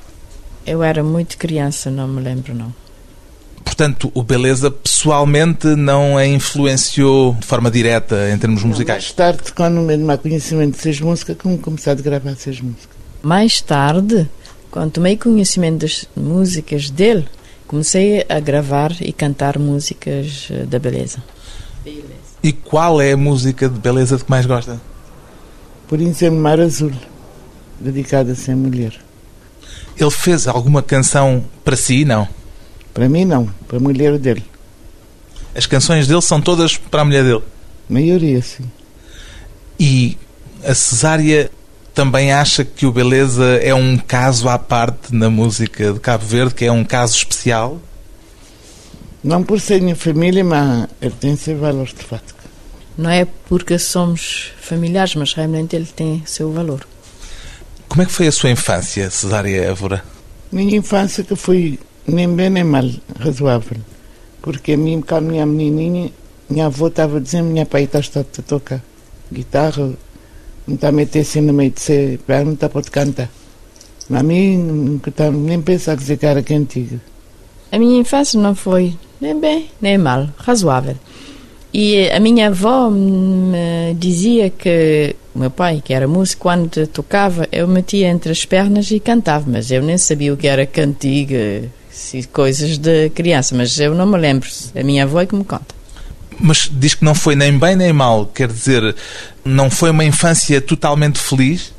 Eu 0.64 0.82
era 0.82 1.02
muito 1.02 1.36
criança, 1.36 1.90
não 1.90 2.06
me 2.06 2.22
lembro 2.22 2.54
não. 2.54 2.72
Portanto, 3.64 4.10
o 4.14 4.22
Beleza 4.22 4.70
pessoalmente 4.70 5.66
não 5.66 6.16
a 6.16 6.26
influenciou 6.26 7.34
de 7.34 7.44
forma 7.44 7.70
direta 7.70 8.30
em 8.30 8.38
termos 8.38 8.62
musicais? 8.62 9.04
Mais 9.04 9.12
tarde, 9.12 9.52
quando 9.52 9.80
me 9.80 9.96
tomei 9.96 10.16
conhecimento 10.18 10.76
de 10.76 10.82
seis 10.82 11.00
músicas, 11.00 11.36
como 11.36 11.58
começar 11.58 11.92
a 11.92 11.94
gravar 11.94 12.34
seis 12.36 12.60
músicas. 12.60 12.96
Mais 13.22 13.60
tarde, 13.60 14.28
quando 14.70 14.92
tomei 14.92 15.16
conhecimento 15.16 15.80
das 15.80 16.06
músicas 16.16 16.88
dele, 16.88 17.26
comecei 17.66 18.24
a 18.28 18.40
gravar 18.40 18.92
e 19.00 19.12
cantar 19.12 19.58
músicas 19.58 20.48
eh, 20.50 20.64
da 20.64 20.78
beleza. 20.78 21.22
E 22.42 22.52
qual 22.52 23.00
é 23.00 23.12
a 23.12 23.16
música 23.16 23.68
de 23.68 23.78
Beleza 23.78 24.16
de 24.16 24.24
que 24.24 24.30
mais 24.30 24.46
gosta? 24.46 24.80
Por 25.88 26.00
exemplo, 26.00 26.38
Mar 26.38 26.60
Azul, 26.60 26.92
dedicada 27.80 28.32
a 28.32 28.34
ser 28.34 28.54
mulher. 28.54 28.92
Ele 29.96 30.10
fez 30.10 30.46
alguma 30.46 30.82
canção 30.82 31.44
para 31.64 31.76
si? 31.76 32.04
Não. 32.04 32.28
Para 32.94 33.08
mim, 33.08 33.24
não. 33.24 33.48
Para 33.66 33.78
a 33.78 33.80
mulher 33.80 34.18
dele. 34.18 34.44
As 35.54 35.66
canções 35.66 36.06
dele 36.06 36.22
são 36.22 36.40
todas 36.40 36.76
para 36.76 37.02
a 37.02 37.04
mulher 37.04 37.24
dele. 37.24 37.42
A 37.88 37.92
maioria, 37.92 38.40
sim. 38.42 38.70
E 39.78 40.16
a 40.64 40.74
Cesária 40.74 41.50
também 41.94 42.32
acha 42.32 42.64
que 42.64 42.86
o 42.86 42.92
Beleza 42.92 43.56
é 43.56 43.74
um 43.74 43.96
caso 43.96 44.48
à 44.48 44.58
parte 44.58 45.12
na 45.12 45.28
música 45.28 45.92
de 45.92 45.98
Cabo 45.98 46.24
Verde, 46.24 46.54
que 46.54 46.64
é 46.64 46.70
um 46.70 46.84
caso 46.84 47.16
especial? 47.16 47.80
Não 49.22 49.42
por 49.42 49.60
ser 49.60 49.80
minha 49.80 49.96
família, 49.96 50.44
mas 50.44 50.88
ele 51.00 51.14
tem 51.18 51.36
seu 51.36 51.58
valor 51.58 51.86
de 51.86 52.04
facto. 52.04 52.34
Não 52.96 53.10
é 53.10 53.26
porque 53.48 53.78
somos 53.78 54.52
familiares, 54.60 55.14
mas 55.14 55.32
realmente 55.32 55.74
ele 55.74 55.86
tem 55.86 56.22
seu 56.26 56.52
valor. 56.52 56.86
Como 57.88 58.02
é 58.02 58.06
que 58.06 58.12
foi 58.12 58.26
a 58.26 58.32
sua 58.32 58.50
infância, 58.50 59.10
Cesária 59.10 59.62
Évora? 59.62 60.04
Minha 60.52 60.76
infância 60.76 61.24
que 61.24 61.34
foi 61.34 61.78
nem 62.06 62.32
bem 62.34 62.50
nem 62.50 62.64
mal, 62.64 62.88
razoável. 63.18 63.78
Porque 64.40 64.72
a 64.72 64.76
mim, 64.76 65.00
com 65.00 65.16
a 65.16 65.20
minha 65.20 65.44
menininha, 65.44 66.10
minha 66.48 66.66
avó 66.66 66.88
estava 66.88 67.20
dizendo, 67.20 67.50
minha 67.50 67.66
pai 67.66 67.84
está 67.84 67.98
a 67.98 68.42
tocar 68.42 68.82
guitarra, 69.32 69.92
não 70.66 70.74
está 70.74 70.88
a 70.88 70.92
meter 70.92 71.20
assim 71.20 71.40
no 71.40 71.52
meio 71.52 71.70
de 71.70 71.80
ser, 71.80 72.20
não 72.28 72.52
está 72.52 72.66
a 72.66 72.82
cantar. 72.82 73.30
Mas 74.08 74.20
a 74.20 74.22
mim, 74.22 74.56
nunca 74.56 75.10
tá, 75.10 75.30
nem 75.30 75.60
pensar 75.60 75.96
dizer 75.96 76.16
que 76.16 76.26
era 76.26 76.42
cantiga. 76.42 77.00
A 77.70 77.78
minha 77.78 78.00
infância 78.00 78.40
não 78.40 78.54
foi 78.54 78.96
nem 79.20 79.38
bem, 79.38 79.70
nem 79.80 79.98
mal, 79.98 80.28
razoável. 80.38 80.96
E 81.72 82.08
a 82.10 82.18
minha 82.18 82.48
avó 82.48 82.88
me 82.90 83.94
dizia 83.98 84.48
que 84.48 85.14
o 85.34 85.38
meu 85.38 85.50
pai, 85.50 85.82
que 85.84 85.92
era 85.92 86.08
músico, 86.08 86.42
quando 86.42 86.86
tocava, 86.86 87.46
eu 87.52 87.68
metia 87.68 88.08
entre 88.08 88.32
as 88.32 88.44
pernas 88.44 88.90
e 88.90 88.98
cantava, 88.98 89.44
mas 89.46 89.70
eu 89.70 89.82
nem 89.82 89.98
sabia 89.98 90.32
o 90.32 90.36
que 90.36 90.48
era 90.48 90.66
cantiga, 90.66 91.70
coisas 92.32 92.78
de 92.78 93.10
criança, 93.10 93.54
mas 93.54 93.78
eu 93.78 93.94
não 93.94 94.06
me 94.06 94.16
lembro. 94.16 94.48
A 94.74 94.82
minha 94.82 95.04
avó 95.04 95.20
é 95.20 95.26
que 95.26 95.34
me 95.34 95.44
conta. 95.44 95.76
Mas 96.40 96.70
diz 96.72 96.94
que 96.94 97.04
não 97.04 97.14
foi 97.14 97.34
nem 97.34 97.58
bem 97.58 97.76
nem 97.76 97.92
mal, 97.92 98.26
quer 98.26 98.48
dizer, 98.48 98.94
não 99.44 99.70
foi 99.70 99.90
uma 99.90 100.04
infância 100.04 100.60
totalmente 100.60 101.18
feliz? 101.18 101.72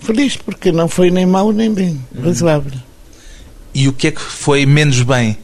Feliz 0.00 0.36
porque 0.36 0.70
não 0.70 0.88
foi 0.88 1.10
nem 1.10 1.26
mal 1.26 1.52
nem 1.52 1.72
bem, 1.72 2.00
razoável. 2.22 2.72
E 3.74 3.88
o 3.88 3.92
que 3.92 4.06
é 4.06 4.10
que 4.10 4.20
foi 4.20 4.64
menos 4.64 5.02
bem? 5.02 5.36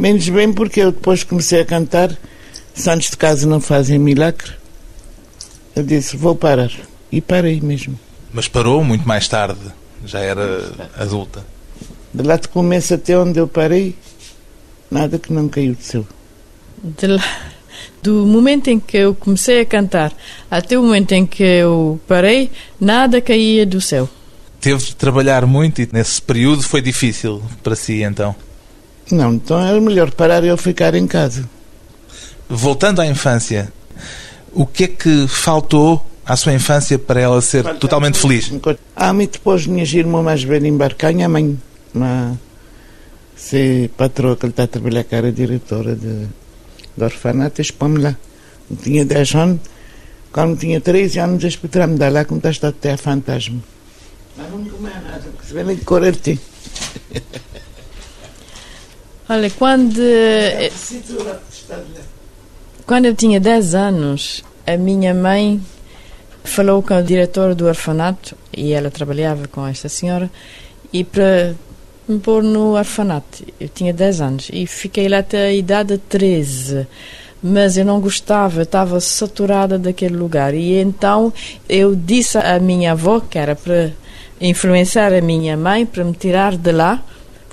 Menos 0.00 0.28
bem 0.30 0.50
porque 0.50 0.80
eu 0.80 0.92
depois 0.92 1.22
comecei 1.22 1.60
a 1.60 1.64
cantar 1.64 2.16
Santos 2.74 3.10
de 3.10 3.16
casa 3.18 3.46
não 3.46 3.60
fazem 3.60 3.98
milagre. 3.98 4.52
Eu 5.76 5.82
disse, 5.82 6.16
vou 6.16 6.34
parar. 6.34 6.70
E 7.12 7.20
parei 7.20 7.60
mesmo. 7.60 7.98
Mas 8.32 8.48
parou 8.48 8.82
muito 8.82 9.06
mais 9.06 9.28
tarde, 9.28 9.60
já 10.04 10.20
era 10.20 10.72
adulta. 10.96 11.44
De 12.14 12.22
lá 12.22 12.36
de 12.36 12.48
começo 12.48 12.94
até 12.94 13.18
onde 13.18 13.38
eu 13.38 13.46
parei, 13.46 13.94
nada 14.90 15.18
que 15.18 15.32
não 15.32 15.48
caiu 15.48 15.74
do 15.74 15.82
céu. 15.82 16.06
Lá, 17.02 17.52
do 18.02 18.26
momento 18.26 18.68
em 18.68 18.80
que 18.80 18.96
eu 18.96 19.14
comecei 19.14 19.60
a 19.60 19.66
cantar 19.66 20.12
até 20.50 20.78
o 20.78 20.82
momento 20.82 21.12
em 21.12 21.26
que 21.26 21.42
eu 21.42 22.00
parei, 22.08 22.50
nada 22.80 23.20
caía 23.20 23.66
do 23.66 23.80
céu. 23.80 24.08
Teve 24.60 24.82
de 24.82 24.96
trabalhar 24.96 25.44
muito 25.44 25.82
e 25.82 25.88
nesse 25.92 26.22
período 26.22 26.62
foi 26.62 26.80
difícil 26.80 27.42
para 27.62 27.76
si 27.76 28.02
então? 28.02 28.34
Não, 29.10 29.34
então 29.34 29.60
era 29.60 29.80
melhor 29.80 30.10
parar 30.12 30.44
e 30.44 30.48
eu 30.48 30.56
ficar 30.56 30.94
em 30.94 31.06
casa. 31.06 31.48
Voltando 32.48 33.00
à 33.00 33.06
infância, 33.06 33.72
o 34.52 34.66
que 34.66 34.84
é 34.84 34.88
que 34.88 35.28
faltou 35.28 36.04
à 36.24 36.36
sua 36.36 36.52
infância 36.52 36.98
para 36.98 37.20
ela 37.20 37.40
ser 37.40 37.62
Falta 37.64 37.78
totalmente 37.78 38.18
feliz? 38.18 38.52
Ah, 38.94 39.12
me 39.12 39.26
depois 39.26 39.66
minha 39.66 39.84
irmã 39.84 40.22
mais 40.22 40.42
velha 40.42 40.66
em 40.66 40.76
Barcanha, 40.76 41.26
a 41.26 41.28
mãe, 41.28 41.58
uma, 41.94 42.38
se 43.36 43.90
patroa 43.96 44.36
que 44.36 44.46
ele 44.46 44.52
está 44.52 44.64
a 44.64 44.68
trabalhar, 44.68 45.04
que 45.04 45.14
era 45.14 45.32
diretora 45.32 45.94
de, 45.94 46.26
de 46.96 47.04
orfanato, 47.04 47.60
expõe-me 47.60 47.98
lá. 47.98 48.16
Eu 48.70 48.76
tinha 48.76 49.04
10 49.04 49.34
anos, 49.34 49.60
quando 50.32 50.58
tinha 50.58 50.80
13 50.80 51.18
anos, 51.18 51.44
espetar-me 51.44 51.96
dar 51.96 52.12
lá, 52.12 52.24
como 52.24 52.40
está 52.44 52.68
até 52.68 52.92
a 52.92 52.96
fantasma. 52.96 53.60
Mas 54.36 54.50
não 54.50 54.64
comia 54.64 55.00
nada, 55.00 55.22
porque 55.22 55.46
se 55.46 55.54
vê 55.54 55.64
nem 55.64 55.76
correr 55.78 56.16
tem. 56.16 56.38
Olha, 59.30 59.48
quando. 59.48 60.00
Quando 62.84 63.04
eu 63.04 63.14
tinha 63.14 63.38
10 63.38 63.74
anos, 63.76 64.42
a 64.66 64.76
minha 64.76 65.14
mãe 65.14 65.60
falou 66.42 66.82
com 66.82 66.98
o 66.98 67.02
diretor 67.02 67.54
do 67.54 67.66
orfanato, 67.66 68.36
e 68.52 68.72
ela 68.72 68.90
trabalhava 68.90 69.46
com 69.46 69.64
esta 69.64 69.88
senhora, 69.88 70.28
e 70.92 71.04
para 71.04 71.54
me 72.08 72.18
pôr 72.18 72.42
no 72.42 72.76
orfanato. 72.76 73.44
Eu 73.60 73.68
tinha 73.68 73.92
10 73.92 74.20
anos 74.20 74.50
e 74.52 74.66
fiquei 74.66 75.08
lá 75.08 75.18
até 75.18 75.46
a 75.46 75.52
idade 75.52 75.92
de 75.94 75.98
13 75.98 76.88
mas 77.42 77.78
eu 77.78 77.86
não 77.86 78.00
gostava, 78.00 78.62
estava 78.62 79.00
saturada 79.00 79.78
daquele 79.78 80.14
lugar. 80.14 80.52
E 80.54 80.74
então 80.74 81.32
eu 81.68 81.94
disse 81.94 82.36
à 82.36 82.58
minha 82.58 82.92
avó, 82.92 83.20
que 83.20 83.38
era 83.38 83.56
para 83.56 83.92
influenciar 84.40 85.12
a 85.14 85.20
minha 85.22 85.56
mãe 85.56 85.86
para 85.86 86.04
me 86.04 86.12
tirar 86.12 86.56
de 86.56 86.72
lá, 86.72 87.02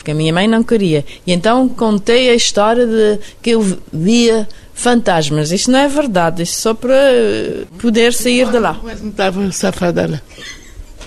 porque 0.08 0.12
a 0.12 0.16
minha 0.16 0.34
mãe 0.34 0.48
não 0.48 0.64
queria. 0.64 1.04
E 1.26 1.34
então 1.34 1.68
contei 1.68 2.30
a 2.30 2.36
história 2.36 2.86
de 2.86 3.20
que 3.42 3.50
eu 3.52 3.78
via 3.92 4.48
fantasmas. 4.74 5.52
Isto 5.52 5.72
não 5.72 5.80
é 5.80 5.88
verdade, 5.90 6.44
isto 6.44 6.62
só 6.62 6.74
para 6.74 6.96
eh, 6.96 7.66
poder 7.78 8.14
sair 8.14 8.50
de 8.50 8.58
lá. 8.58 8.80
Mas 8.82 9.02
não 9.02 9.10
estava 9.10 9.52
safada 9.52 10.08
lá. 10.08 10.22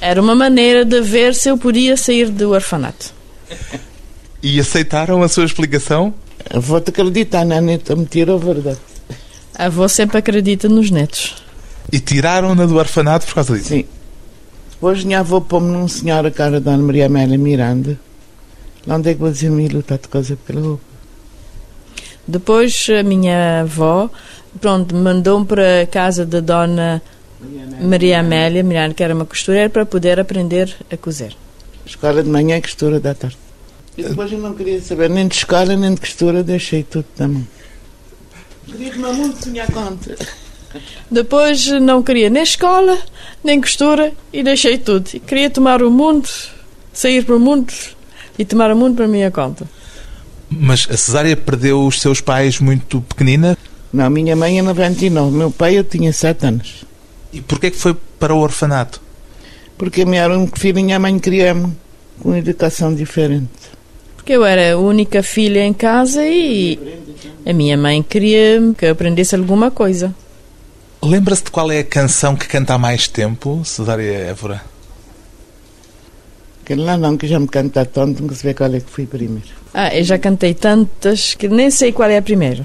Era 0.03 0.21
uma 0.21 0.35
maneira 0.35 0.85
de 0.85 1.01
ver 1.01 1.35
se 1.35 1.49
eu 1.49 1.57
podia 1.57 1.97
sair 1.97 2.29
do 2.29 2.51
orfanato. 2.51 3.15
E 4.43 4.61
aceitaram 4.61 5.23
a 5.23 5.29
sua 5.29 5.45
explicação? 5.45 6.13
A 6.53 6.59
avó 6.59 6.79
te 6.79 6.91
acredita 6.91 7.43
na 7.45 7.61
neta, 7.61 7.97
me 7.97 8.05
tirou 8.05 8.37
a 8.37 8.39
verdade. 8.39 8.79
A 9.55 9.67
avó 9.67 9.89
sempre 9.89 10.19
acredita 10.19 10.69
nos 10.69 10.91
netos. 10.91 11.37
E 11.91 11.99
tiraram-na 12.01 12.67
do 12.67 12.77
orfanato 12.77 13.27
por 13.27 13.35
causa 13.37 13.55
disso? 13.57 13.69
Sim. 13.69 13.85
Hoje 14.81 15.07
minha 15.07 15.21
avó 15.21 15.41
pôs-me 15.41 15.71
num 15.71 15.89
senhor, 15.89 16.25
a 16.27 16.31
cara 16.31 16.61
da 16.61 16.73
Ana 16.73 16.83
Maria 16.83 17.07
Amélia 17.07 17.39
Miranda. 17.39 17.99
Onde 18.87 19.11
é 19.11 19.15
que 19.15 19.21
vou 19.21 19.31
dizer-me 19.31 19.69
lutar 19.69 19.99
de 19.99 20.09
coisa 20.09 20.37
pela 20.47 20.61
roupa? 20.61 20.83
Depois 22.27 22.87
a 22.99 23.03
minha 23.03 23.63
avó, 23.63 24.09
pronto, 24.61 24.95
mandou-me 24.95 25.47
para 25.47 25.83
a 25.83 25.87
casa 25.87 26.25
da 26.25 26.41
dona 26.41 27.03
Maria 27.81 28.21
Amélia, 28.21 28.63
Miranda, 28.63 28.95
que 28.95 29.03
era 29.03 29.15
uma 29.15 29.25
costureira, 29.25 29.69
para 29.69 29.85
poder 29.85 30.21
aprender 30.21 30.75
a 30.91 30.97
cozer. 30.97 31.37
Escola 31.85 32.23
de 32.23 32.29
manhã 32.29 32.57
e 32.57 32.63
costura 32.63 33.01
da 33.01 33.15
tarde. 33.15 33.37
E 33.97 34.03
depois 34.03 34.33
eu 34.33 34.39
não 34.39 34.55
queria 34.55 34.81
saber 34.81 35.11
nem 35.11 35.27
de 35.27 35.35
escola 35.35 35.77
nem 35.77 35.95
de 35.95 36.01
costura, 36.01 36.43
deixei 36.43 36.83
tudo 36.83 37.07
também. 37.17 37.47
Queria 38.67 38.93
tomar 38.93 39.13
muito 39.13 39.45
sonhar 39.45 39.71
conta. 39.73 40.17
Depois 41.11 41.67
não 41.67 42.03
queria 42.03 42.31
nem 42.31 42.43
escola, 42.43 42.97
nem 43.43 43.61
costura 43.61 44.13
e 44.33 44.43
deixei 44.43 44.79
tudo. 44.79 45.11
E 45.13 45.19
queria 45.19 45.51
tomar 45.51 45.83
o 45.83 45.91
mundo, 45.91 46.29
sair 46.93 47.25
para 47.25 47.35
o 47.35 47.41
mundo 47.41 47.73
e 48.39 48.45
tomar 48.45 48.71
o 48.73 48.77
mundo 48.77 48.97
para 48.97 49.05
a 49.05 49.09
minha 49.09 49.31
conta. 49.31 49.67
Mas 50.49 50.87
a 50.91 50.97
Cesária 50.97 51.37
perdeu 51.37 51.87
os 51.87 52.01
seus 52.01 52.21
pais 52.21 52.59
muito 52.59 53.01
pequenina? 53.03 53.57
Não, 53.93 54.09
minha 54.11 54.35
mãe 54.35 54.59
é 54.59 54.63
99, 54.63 55.37
meu 55.37 55.51
pai 55.51 55.79
eu 55.79 55.85
tinha 55.85 56.13
7 56.13 56.47
anos. 56.47 56.85
E 57.33 57.41
porquê 57.41 57.71
que 57.71 57.77
foi 57.77 57.95
para 58.19 58.35
o 58.35 58.39
orfanato? 58.39 59.01
Porque 59.79 60.03
a 60.03 60.07
minha 60.07 60.29
única 60.29 60.59
filha, 60.59 60.83
minha 60.83 60.99
mãe 60.99 61.19
queria-me 61.19 61.73
com 62.21 62.35
educação 62.35 62.95
diferente. 62.95 63.49
Porque 64.17 64.33
eu 64.33 64.45
era 64.45 64.75
a 64.75 64.79
única 64.79 65.23
filha 65.23 65.65
em 65.65 65.73
casa 65.73 66.25
e 66.27 66.79
a 67.47 67.53
minha 67.53 67.77
mãe 67.77 68.03
queria 68.03 68.61
que 68.77 68.85
eu 68.85 68.93
aprendesse 68.93 69.35
alguma 69.35 69.71
coisa. 69.71 70.15
Lembra-se 71.03 71.45
de 71.45 71.51
qual 71.51 71.71
é 71.71 71.79
a 71.79 71.85
canção 71.85 72.37
que 72.37 72.47
canta 72.47 72.75
há 72.75 72.79
mais 72.79 73.09
tempo, 73.09 73.63
Cesária 73.65 74.03
Évora? 74.03 74.70
Aquele 76.71 76.85
lá 76.85 76.97
não, 76.97 77.17
que 77.17 77.27
já 77.27 77.41
me 77.41 77.49
canta 77.49 77.85
tanto, 77.85 78.23
não 78.23 78.33
se 78.33 78.45
vê 78.45 78.55
qual 78.55 78.73
é 78.73 78.79
que 78.79 78.89
foi 78.89 79.05
primeiro. 79.05 79.49
Ah, 79.75 79.93
eu 79.93 80.05
já 80.05 80.17
cantei 80.17 80.55
tantas 80.55 81.35
que 81.35 81.49
nem 81.49 81.69
sei 81.69 81.91
qual 81.91 82.09
é 82.09 82.17
a 82.17 82.23
primeira. 82.23 82.65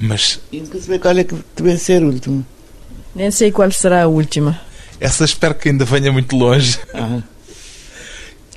Mas. 0.00 0.40
E 0.50 0.60
nunca 0.60 0.80
se 0.80 0.88
vê 0.88 0.98
qual 0.98 1.18
é 1.18 1.22
que 1.22 1.36
deve 1.54 1.76
ser 1.76 2.02
a 2.02 2.06
última. 2.06 2.42
Nem 3.14 3.30
sei 3.30 3.52
qual 3.52 3.70
será 3.70 4.04
a 4.04 4.06
última. 4.06 4.58
Essa 4.98 5.26
espero 5.26 5.54
que 5.54 5.68
ainda 5.68 5.84
venha 5.84 6.10
muito 6.10 6.34
longe. 6.34 6.78
Ah. 6.94 7.20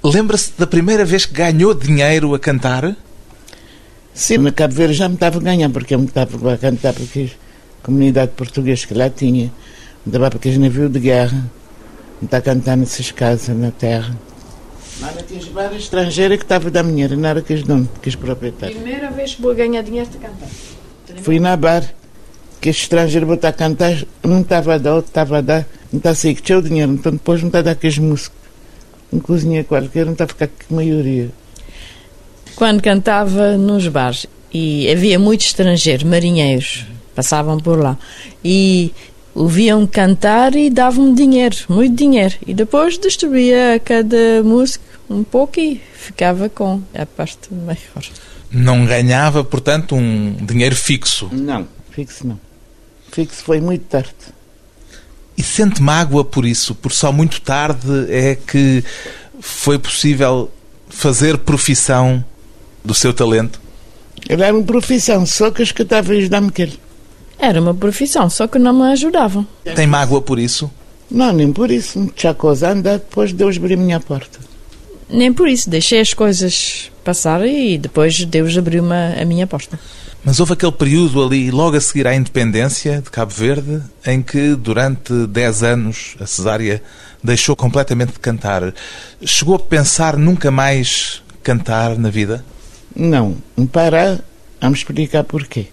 Lembra-se 0.02 0.54
da 0.58 0.66
primeira 0.66 1.04
vez 1.04 1.26
que 1.26 1.34
ganhou 1.34 1.74
dinheiro 1.74 2.34
a 2.34 2.40
cantar? 2.40 2.96
Sim, 4.14 4.38
na 4.38 4.54
Cabo 4.54 4.74
Verde 4.74 4.94
já 4.94 5.10
me 5.10 5.16
estava 5.16 5.38
a 5.38 5.42
ganhar, 5.42 5.70
porque 5.70 5.96
eu 5.96 6.00
me 6.00 6.06
estava 6.06 6.54
a 6.54 6.58
cantar 6.58 6.94
porque 6.94 7.30
a 7.82 7.86
comunidade 7.86 8.32
portuguesa 8.32 8.88
que 8.88 8.94
lá 8.94 9.10
tinha, 9.10 9.52
me 10.06 10.14
dava 10.14 10.30
para 10.30 10.40
aqueles 10.40 10.58
navios 10.58 10.94
de 10.94 11.00
guerra, 11.02 11.44
me 12.22 12.26
está 12.26 12.38
a 12.38 12.42
cantar 12.42 12.78
nessas 12.78 13.12
casas 13.12 13.54
na 13.54 13.70
terra. 13.70 14.18
Mas 15.00 15.16
tinha 15.28 15.42
várias 15.52 15.84
estrangeiras 15.84 16.38
que 16.38 16.46
estava 16.46 16.72
da 16.72 16.82
minha, 16.82 17.08
não 17.10 17.28
era 17.28 17.42
que 17.42 17.54
os 17.54 17.64
donos, 17.64 17.90
que 18.02 18.10
os 18.10 18.16
proprietários. 18.16 18.78
Primeira 18.78 19.12
vez 19.12 19.36
que 19.36 19.42
vou 19.42 19.54
ganhar 19.54 19.82
dinheiro 19.82 20.10
de 20.10 20.18
cantar. 20.18 20.50
Fui 21.22 21.40
na 21.40 21.56
bar, 21.58 21.84
que 22.62 22.70
esse 22.70 22.80
estrangeiro 22.80 23.26
botar 23.26 23.50
a 23.50 23.54
cantar, 23.54 24.06
não 24.24 24.42
estava 24.42 24.76
a 24.76 24.78
dar, 24.78 24.96
outro 24.96 25.10
estava 25.10 25.38
a 25.38 25.42
dar, 25.42 25.68
não 25.92 25.98
está 25.98 26.12
a 26.12 26.16
sair, 26.16 26.36
que 26.36 26.42
tinha 26.42 26.58
o 26.58 26.62
dinheiro, 26.62 26.94
então 26.94 27.12
depois 27.12 27.42
não 27.42 27.48
está 27.48 27.60
a 27.60 27.62
dar 27.62 27.72
aqueles 27.72 27.98
músicos. 27.98 28.40
Um 29.12 29.20
cozinheiro 29.20 29.68
qualquer, 29.68 30.06
não 30.06 30.14
está 30.14 30.24
a 30.24 30.28
ficar 30.28 30.48
com 30.48 30.74
a 30.74 30.76
maioria. 30.78 31.30
Quando 32.56 32.82
cantava 32.82 33.58
nos 33.58 33.88
bares, 33.88 34.26
e 34.54 34.90
havia 34.90 35.20
muitos 35.20 35.48
estrangeiros, 35.48 36.04
marinheiros, 36.04 36.86
passavam 37.14 37.60
por 37.60 37.78
lá, 37.78 37.98
e 38.44 38.94
ouviam 39.36 39.86
cantar 39.86 40.56
e 40.56 40.70
davam 40.70 41.14
dinheiro, 41.14 41.58
muito 41.68 41.96
dinheiro. 41.96 42.36
E 42.48 42.54
depois 42.54 42.98
distribuía 42.98 43.80
cada 43.84 44.42
músico 44.44 44.84
um 45.10 45.24
pouco 45.24 45.60
e 45.60 45.80
ficava 45.94 46.50
com 46.50 46.82
a 46.94 47.06
parte 47.06 47.54
maior. 47.54 48.06
Não 48.50 48.86
ganhava, 48.86 49.44
portanto, 49.44 49.96
um 49.96 50.34
dinheiro 50.42 50.76
fixo. 50.76 51.30
Não, 51.32 51.68
fixo 51.92 52.26
não. 52.26 52.40
Fixo 53.12 53.44
foi 53.44 53.60
muito 53.60 53.84
tarde. 53.84 54.14
E 55.38 55.44
sente 55.44 55.82
mágoa 55.82 56.24
por 56.24 56.46
isso, 56.46 56.74
por 56.74 56.94
só 56.94 57.12
muito 57.12 57.42
tarde 57.42 58.10
é 58.10 58.36
que 58.36 58.84
foi 59.42 59.78
possível 59.78 60.50
fazer 60.88 61.38
profissão 61.40 62.24
do 62.84 62.94
seu 62.94 63.14
talento? 63.14 63.60
Era 64.30 64.54
uma 64.54 64.64
profissão, 64.64 65.26
só 65.26 65.52
que 65.52 65.62
as 65.62 65.72
que 65.72 65.82
estava 65.82 66.14
a 66.14 66.16
ajudar-me 66.16 66.52
que 66.52 66.62
ele. 66.62 66.80
Era 67.38 67.62
uma 67.62 67.74
profissão, 67.74 68.30
só 68.30 68.48
que 68.48 68.58
não 68.58 68.74
me 68.74 68.92
ajudavam. 68.92 69.46
Tem 69.76 69.88
mágoa 69.88 70.22
por 70.22 70.40
isso? 70.40 70.72
Não, 71.10 71.32
nem 71.32 71.52
por 71.52 71.70
isso. 71.70 72.12
Já 72.16 72.34
coisa 72.34 72.72
anda, 72.72 72.94
depois 72.94 73.32
Deus 73.32 73.58
abriu 73.58 73.78
a 73.78 73.82
minha 73.82 74.00
porta. 74.00 74.40
Nem 75.10 75.32
por 75.32 75.48
isso, 75.48 75.70
deixei 75.70 76.00
as 76.00 76.14
coisas 76.14 76.92
passar 77.04 77.46
e 77.46 77.78
depois 77.78 78.26
Deus 78.26 78.58
abriu 78.58 78.84
a 78.92 79.26
minha 79.26 79.46
porta. 79.46 79.80
Mas 80.24 80.40
houve 80.40 80.54
aquele 80.54 80.72
período 80.72 81.24
ali, 81.24 81.52
logo 81.52 81.78
a 81.78 81.82
seguir 81.82 82.08
à 82.08 82.16
independência 82.16 83.00
de 83.00 83.12
Cabo 83.12 83.32
Verde, 83.32 83.84
em 84.08 84.24
que 84.24 84.56
durante 84.56 85.14
10 85.28 85.64
anos 85.64 86.16
a 86.20 86.26
Cesária 86.26 86.82
deixou 87.24 87.56
completamente 87.56 88.14
de 88.14 88.20
cantar. 88.20 88.74
Chegou 89.24 89.54
a 89.56 89.60
pensar 89.60 90.18
nunca 90.18 90.50
mais 90.50 91.22
cantar 91.44 91.96
na 92.00 92.10
vida? 92.10 92.44
Não. 92.96 93.38
Para, 93.72 94.20
vamos 94.60 94.80
explicar 94.80 95.24
porquê. 95.24 95.68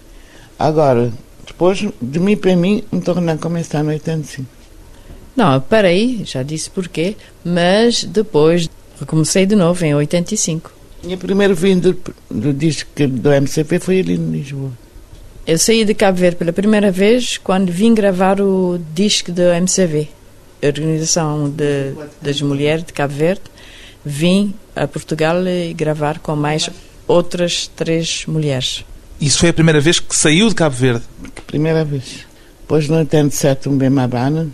Agora, 0.58 1.10
depois, 1.46 1.86
de 2.00 2.18
mim 2.18 2.36
para 2.36 2.56
mim, 2.56 2.82
me 2.90 3.00
tornei 3.00 3.34
a 3.34 3.38
começar 3.38 3.82
no 3.82 3.90
85. 3.90 4.46
Não, 5.34 5.60
parei, 5.60 6.22
já 6.24 6.42
disse 6.42 6.70
porquê, 6.70 7.16
mas 7.44 8.04
depois 8.04 8.68
recomecei 9.00 9.46
de 9.46 9.56
novo 9.56 9.84
em 9.84 9.94
85. 9.94 10.70
Minha 11.02 11.16
primeira 11.16 11.54
vinda 11.54 11.96
do 12.30 12.52
disco 12.52 12.90
do 13.08 13.32
MCP 13.32 13.80
foi 13.80 14.00
ali 14.00 14.14
em 14.14 14.30
Lisboa. 14.30 14.70
Eu 15.44 15.58
saí 15.58 15.84
de 15.84 15.94
Cabo 15.94 16.18
Verde 16.18 16.36
pela 16.36 16.52
primeira 16.52 16.92
vez 16.92 17.36
quando 17.38 17.72
vim 17.72 17.94
gravar 17.94 18.40
o 18.40 18.78
disco 18.94 19.32
do 19.32 19.42
MCV, 19.42 20.08
a 20.62 20.66
Organização 20.66 21.50
de, 21.50 21.94
das 22.20 22.40
Mulheres 22.40 22.84
de 22.84 22.92
Cabo 22.92 23.14
Verde. 23.14 23.42
Vim 24.04 24.54
a 24.76 24.86
Portugal 24.86 25.36
gravar 25.74 26.20
com 26.20 26.36
mais 26.36 26.70
outras 27.08 27.66
três 27.66 28.24
mulheres. 28.26 28.84
Isso 29.22 29.38
foi 29.38 29.50
a 29.50 29.52
primeira 29.52 29.80
vez 29.80 30.00
que 30.00 30.16
saiu 30.16 30.48
de 30.48 30.54
Cabo 30.56 30.74
Verde? 30.74 31.04
Primeira 31.46 31.84
vez. 31.84 32.26
Depois, 32.62 32.88
no 32.88 32.96
87, 32.96 33.68
um 33.68 33.78
bem 33.78 33.88
Mabana, 33.88 34.48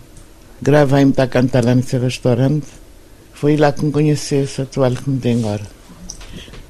gravei-me 0.61 1.11
para 1.11 1.25
cantar 1.25 1.65
lá 1.65 1.73
nesse 1.73 1.97
restaurante. 1.97 2.67
Foi 3.33 3.57
lá 3.57 3.71
que 3.71 3.83
me 3.83 3.91
conheci 3.91 4.35
esse 4.35 4.61
atual 4.61 4.91
que 4.91 5.09
me 5.09 5.19
tem 5.19 5.39
agora. 5.39 5.63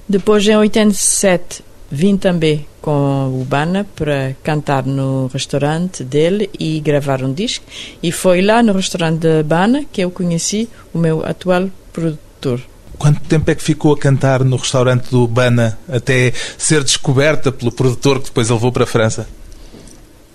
Depois, 0.07 0.47
em 0.47 0.55
87, 0.55 1.61
vim 1.91 2.15
também 2.15 2.65
com 2.81 3.41
o 3.41 3.43
Bana 3.43 3.85
para 3.93 4.33
cantar 4.43 4.85
no 4.85 5.27
restaurante 5.27 6.01
dele 6.01 6.49
e 6.57 6.79
gravar 6.79 7.21
um 7.21 7.33
disco. 7.33 7.65
E 8.01 8.13
foi 8.13 8.41
lá 8.41 8.63
no 8.63 8.71
restaurante 8.71 9.19
da 9.19 9.43
Bana 9.43 9.83
que 9.91 9.99
eu 9.99 10.09
conheci 10.09 10.69
o 10.93 10.97
meu 10.97 11.25
atual 11.25 11.69
produtor. 11.91 12.61
Quanto 12.99 13.21
tempo 13.21 13.49
é 13.49 13.55
que 13.55 13.63
ficou 13.63 13.93
a 13.93 13.97
cantar 13.97 14.43
no 14.43 14.57
restaurante 14.57 15.09
do 15.09 15.25
Bana 15.25 15.79
até 15.87 16.33
ser 16.57 16.83
descoberta 16.83 17.49
pelo 17.49 17.71
produtor 17.71 18.19
que 18.19 18.25
depois 18.25 18.51
a 18.51 18.53
levou 18.53 18.73
para 18.73 18.83
a 18.83 18.87
França? 18.87 19.25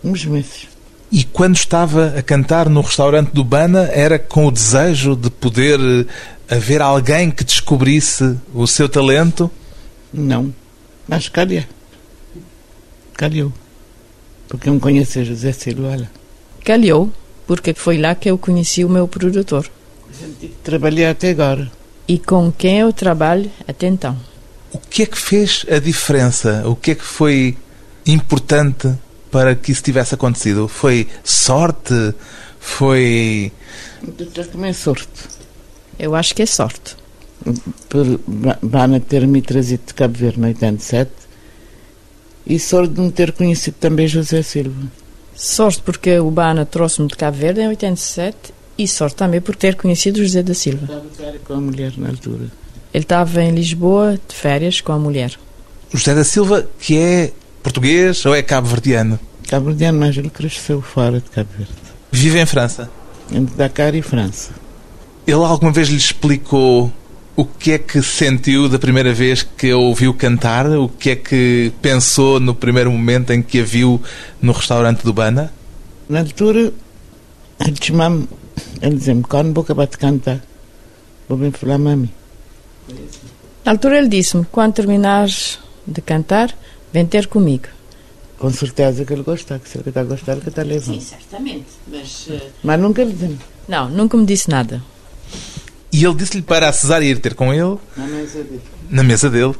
Uns 0.02 0.24
meses. 0.24 0.66
E 1.12 1.24
quando 1.24 1.56
estava 1.56 2.14
a 2.18 2.22
cantar 2.22 2.70
no 2.70 2.80
restaurante 2.80 3.32
do 3.32 3.44
Bana, 3.44 3.90
era 3.92 4.18
com 4.18 4.46
o 4.46 4.50
desejo 4.50 5.14
de 5.14 5.28
poder 5.28 5.78
haver 6.50 6.80
alguém 6.80 7.30
que 7.30 7.44
descobrisse 7.44 8.34
o 8.54 8.66
seu 8.66 8.88
talento? 8.88 9.50
Não. 10.10 10.52
Mas 11.06 11.28
calha. 11.28 11.68
Calhou. 13.12 13.52
Porque 14.48 14.70
eu 14.70 14.74
me 14.74 14.80
conheci 14.80 15.22
José 15.22 15.52
Silva. 15.52 15.88
Olha. 15.88 16.10
Calhou, 16.64 17.12
porque 17.46 17.74
foi 17.74 17.98
lá 17.98 18.14
que 18.14 18.30
eu 18.30 18.38
conheci 18.38 18.86
o 18.86 18.88
meu 18.88 19.06
produtor. 19.06 19.70
Trabalhei 20.62 21.06
até 21.06 21.28
agora. 21.28 21.70
E 22.06 22.18
com 22.18 22.52
quem 22.52 22.80
eu 22.80 22.92
trabalho 22.92 23.50
até 23.66 23.86
então. 23.86 24.16
O 24.72 24.78
que 24.78 25.02
é 25.04 25.06
que 25.06 25.18
fez 25.18 25.64
a 25.70 25.78
diferença? 25.78 26.62
O 26.66 26.76
que 26.76 26.90
é 26.90 26.94
que 26.94 27.04
foi 27.04 27.56
importante 28.06 28.92
para 29.30 29.54
que 29.54 29.72
isso 29.72 29.82
tivesse 29.82 30.14
acontecido? 30.14 30.68
Foi 30.68 31.08
sorte? 31.22 32.14
Foi. 32.58 33.52
Também 34.52 34.72
sorte. 34.72 35.08
Eu 35.98 36.14
acho 36.14 36.34
que 36.34 36.42
é 36.42 36.46
sorte 36.46 36.96
por 37.88 38.20
Bana 38.62 39.00
ter-me 39.00 39.42
trazido 39.42 39.84
de 39.86 39.94
Cabo 39.94 40.16
Verde 40.16 40.40
em 40.40 40.44
87 40.44 41.10
e 42.46 42.58
sorte 42.58 42.94
de 42.94 43.00
me 43.00 43.12
ter 43.12 43.32
conhecido 43.32 43.76
também 43.78 44.06
José 44.06 44.42
Silva. 44.42 44.86
Sorte 45.34 45.82
porque 45.82 46.18
o 46.18 46.30
Bana 46.30 46.64
trouxe-me 46.64 47.08
de 47.08 47.16
Cabo 47.16 47.36
Verde 47.36 47.60
em 47.60 47.68
87 47.68 48.36
e 48.76 48.88
sorte 48.88 49.16
também 49.16 49.40
por 49.40 49.54
ter 49.54 49.76
conhecido 49.76 50.22
José 50.22 50.42
da 50.42 50.54
Silva. 50.54 50.84
Estava 50.84 51.08
de 51.08 51.16
férias 51.16 51.42
com 51.44 51.54
a 51.54 51.60
mulher 51.60 51.92
na 51.96 52.08
altura. 52.08 52.44
Ele 52.92 53.04
estava 53.04 53.42
em 53.42 53.50
Lisboa 53.50 54.18
de 54.28 54.34
férias 54.34 54.80
com 54.80 54.92
a 54.92 54.98
mulher. 54.98 55.32
José 55.92 56.14
da 56.14 56.24
Silva, 56.24 56.68
que 56.78 56.98
é 56.98 57.32
português 57.62 58.24
ou 58.26 58.34
é 58.34 58.42
cabo-verdiano? 58.42 59.18
Cabo-verdiano, 59.48 59.98
mas 59.98 60.16
ele 60.16 60.30
cresceu 60.30 60.80
fora 60.80 61.20
de 61.20 61.30
Cabo 61.30 61.48
Verde. 61.56 61.72
Vive 62.10 62.40
em 62.40 62.46
França? 62.46 62.90
Entre 63.32 63.54
Dakar 63.56 63.94
e 63.94 64.02
França. 64.02 64.50
Ele 65.26 65.36
alguma 65.36 65.72
vez 65.72 65.88
lhe 65.88 65.96
explicou 65.96 66.92
o 67.36 67.44
que 67.44 67.72
é 67.72 67.78
que 67.78 68.00
sentiu 68.02 68.68
da 68.68 68.78
primeira 68.78 69.12
vez 69.12 69.42
que 69.42 69.70
a 69.70 69.76
ouviu 69.76 70.14
cantar? 70.14 70.66
O 70.70 70.88
que 70.88 71.10
é 71.10 71.16
que 71.16 71.72
pensou 71.82 72.38
no 72.38 72.54
primeiro 72.54 72.92
momento 72.92 73.32
em 73.32 73.42
que 73.42 73.60
a 73.60 73.64
viu 73.64 74.00
no 74.40 74.52
restaurante 74.52 75.02
do 75.02 75.12
Bana? 75.12 75.52
Na 76.08 76.20
altura, 76.20 76.72
ele 77.60 77.72
chamava-me, 78.56 78.86
ele 78.86 78.96
dizia-me, 78.96 79.22
quando 79.22 79.54
vou 79.54 79.62
acabar 79.62 79.86
de 79.86 79.98
cantar, 79.98 80.40
vou 81.28 81.38
bem 81.38 81.50
falar 81.50 81.78
mami. 81.78 82.12
Na 83.64 83.72
altura 83.72 83.98
ele 83.98 84.08
disse-me, 84.08 84.44
quando 84.44 84.74
terminares 84.74 85.58
de 85.86 86.00
cantar, 86.00 86.56
vem 86.92 87.06
ter 87.06 87.26
comigo. 87.26 87.68
Com 88.38 88.50
certeza 88.50 89.04
que 89.04 89.12
ele 89.12 89.22
gosta, 89.22 89.58
que 89.58 89.68
se 89.68 89.78
ele 89.78 89.88
está 89.88 90.00
a 90.00 90.04
gostar, 90.04 90.36
que 90.36 90.48
está 90.48 90.62
a 90.62 90.64
levar. 90.64 90.92
Sim, 90.92 91.00
certamente, 91.00 91.66
mas... 91.86 92.26
Uh... 92.26 92.40
Mas 92.62 92.80
nunca 92.80 93.04
lhe 93.04 93.12
disse. 93.12 93.38
Não, 93.66 93.88
nunca 93.88 94.16
me 94.16 94.26
disse 94.26 94.50
nada. 94.50 94.82
E 95.90 96.04
ele 96.04 96.14
disse-lhe 96.14 96.42
para 96.42 96.68
a 96.68 96.72
Cesária 96.72 97.06
ir 97.06 97.18
ter 97.20 97.34
com 97.34 97.54
ele. 97.54 97.78
Na 97.96 98.06
mesa 98.06 98.42
dele. 98.42 98.60
Na 98.90 99.02
mesa 99.02 99.30
dele. 99.30 99.54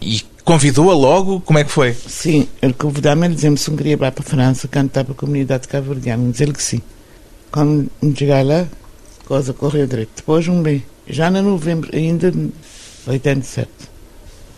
E 0.00 0.22
convidou-a 0.44 0.94
logo? 0.94 1.40
Como 1.40 1.58
é 1.58 1.64
que 1.64 1.70
foi? 1.70 1.92
Sim, 1.92 2.48
ele 2.62 2.72
convidou-me, 2.72 3.26
ele 3.26 3.34
dizia-me 3.34 3.58
se 3.58 3.68
não 3.68 3.76
queria 3.76 3.92
ir 3.94 3.96
para 3.96 4.14
a 4.16 4.22
França 4.22 4.68
cantar 4.68 5.04
para 5.04 5.12
a 5.12 5.16
comunidade 5.16 5.68
cabo-verdiana. 5.68 6.30
Dizer-lhe 6.30 6.54
que 6.54 6.62
sim. 6.62 6.80
Quando 7.50 7.90
chegar 8.16 8.44
lá, 8.44 8.62
a 8.62 9.26
coisa 9.26 9.52
correu 9.52 9.86
direito. 9.86 10.10
Depois, 10.16 10.46
um 10.48 10.62
bem, 10.62 10.84
já 11.08 11.28
em 11.28 11.42
novembro, 11.42 11.90
ainda 11.92 12.30
de 12.30 12.50
87. 13.06 13.68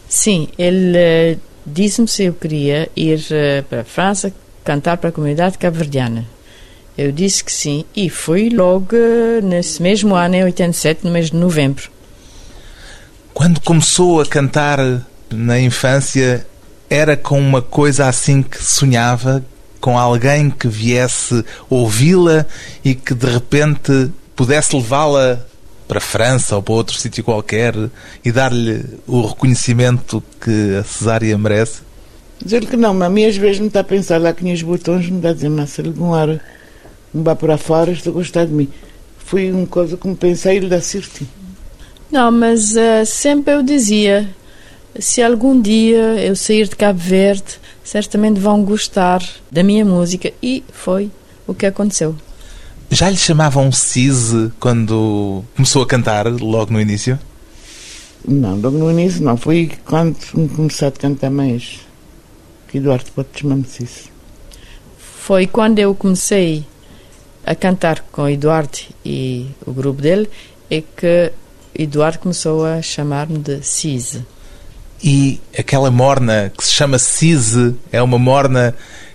Sim, 0.09 0.49
ele 0.59 1.37
uh, 1.37 1.41
disse-me 1.67 2.07
se 2.07 2.25
eu 2.25 2.35
queria 2.35 2.89
ir 2.95 3.19
uh, 3.19 3.63
para 3.65 3.81
a 3.81 3.85
França 3.85 4.33
cantar 4.63 4.97
para 4.99 5.09
a 5.09 5.13
comunidade 5.13 5.59
cabo-verdiana. 5.59 6.27
Eu 6.97 7.11
disse 7.11 7.43
que 7.43 7.51
sim 7.51 7.85
e 7.97 8.11
fui 8.11 8.51
logo 8.51 8.95
nesse 9.43 9.81
mesmo 9.83 10.15
ano, 10.15 10.35
em 10.35 10.45
87, 10.45 11.05
no 11.05 11.11
mês 11.11 11.31
de 11.31 11.37
novembro. 11.37 11.91
Quando 13.33 13.61
começou 13.61 14.21
a 14.21 14.27
cantar 14.27 14.79
na 15.31 15.59
infância, 15.59 16.47
era 16.91 17.17
com 17.17 17.41
uma 17.41 17.63
coisa 17.63 18.07
assim 18.07 18.43
que 18.43 18.63
sonhava, 18.63 19.43
com 19.83 19.99
alguém 19.99 20.49
que 20.49 20.69
viesse 20.69 21.45
ouvi-la 21.69 22.47
e 22.85 22.95
que 22.95 23.13
de 23.13 23.27
repente 23.27 24.11
pudesse 24.37 24.77
levá-la 24.77 25.45
para 25.89 25.99
a 25.99 26.01
França 26.01 26.55
ou 26.55 26.63
para 26.63 26.75
outro 26.75 26.97
sítio 26.97 27.25
qualquer 27.25 27.75
e 28.25 28.31
dar-lhe 28.31 28.85
o 29.09 29.27
reconhecimento 29.27 30.23
que 30.41 30.77
a 30.77 30.85
cesárea 30.85 31.37
merece? 31.37 31.81
Dizer-lhe 32.43 32.67
que 32.67 32.77
não, 32.77 32.95
mas 32.95 33.09
a 33.09 33.11
mim 33.11 33.25
às 33.25 33.37
vezes 33.37 33.59
me 33.59 33.67
está 33.67 33.81
a 33.81 33.85
pensar 33.85 34.21
lá 34.21 34.33
que 34.33 34.51
os 34.51 34.63
botões, 34.63 35.11
me 35.11 35.21
dá 35.21 35.31
a 35.31 35.33
dizer, 35.35 35.51
mas 35.51 35.71
se 35.71 35.83
não 35.83 36.17
era 36.17 36.41
me 37.13 37.25
vá 37.25 37.35
para 37.35 37.59
fora, 37.59 37.91
estou 37.91 38.13
a 38.13 38.15
gostar 38.15 38.47
de 38.47 38.53
mim. 38.53 38.69
Foi 39.19 39.51
uma 39.51 39.67
coisa 39.67 39.97
que 39.97 40.07
me 40.07 40.15
pensei 40.15 40.59
e 40.59 40.61
lhe 40.61 40.69
dá 40.69 40.81
certo. 40.81 41.27
Não, 42.11 42.31
mas 42.31 42.77
uh, 42.77 43.05
sempre 43.05 43.53
eu 43.53 43.63
dizia, 43.65 44.29
se 44.99 45.21
algum 45.21 45.61
dia 45.61 46.25
eu 46.25 46.37
sair 46.37 46.69
de 46.69 46.77
Cabo 46.77 47.01
Verde, 47.01 47.61
certamente 47.93 48.41
vão 48.41 48.65
gostar 48.65 49.23
da 49.51 49.63
minha 49.63 49.85
música. 49.85 50.33
E 50.43 50.65
foi 50.73 51.11
o 51.47 51.53
que 51.53 51.67
aconteceu. 51.67 52.17
Já 52.91 53.11
lhe 53.11 53.19
chamavam 53.19 53.71
Cise 53.71 54.51
quando 54.59 55.45
começou 55.55 55.83
a 55.83 55.87
cantar, 55.87 56.27
logo 56.27 56.73
no 56.73 56.81
início? 56.81 57.19
Não, 58.27 58.59
logo 58.59 58.79
no 58.79 58.91
início 58.91 59.23
não. 59.23 59.37
Foi 59.37 59.71
quando 59.85 60.17
comecei 60.57 60.89
a 60.89 60.91
cantar 60.91 61.31
mais. 61.31 61.81
Que 62.69 62.79
Eduardo 62.79 63.11
pode 63.15 63.29
chamar-me 63.35 63.67
Cise. 63.67 64.11
Foi 64.99 65.47
quando 65.47 65.79
eu 65.79 65.95
comecei 65.95 66.65
a 67.45 67.55
cantar 67.55 68.01
com 68.11 68.27
Eduardo 68.27 68.79
e 69.05 69.49
o 69.67 69.73
grupo 69.73 70.01
dele 70.01 70.31
é 70.71 70.81
que 70.81 71.31
Eduardo 71.79 72.21
começou 72.21 72.65
a 72.65 72.81
chamar-me 72.81 73.39
de 73.39 73.63
Cise. 73.63 74.25
E 75.03 75.41
aquela 75.59 75.91
morna 75.91 76.53
que 76.57 76.65
se 76.65 76.73
chama 76.73 76.99
Cise 76.99 77.75
é 77.91 78.01
uma 78.01 78.19
morna 78.19 78.75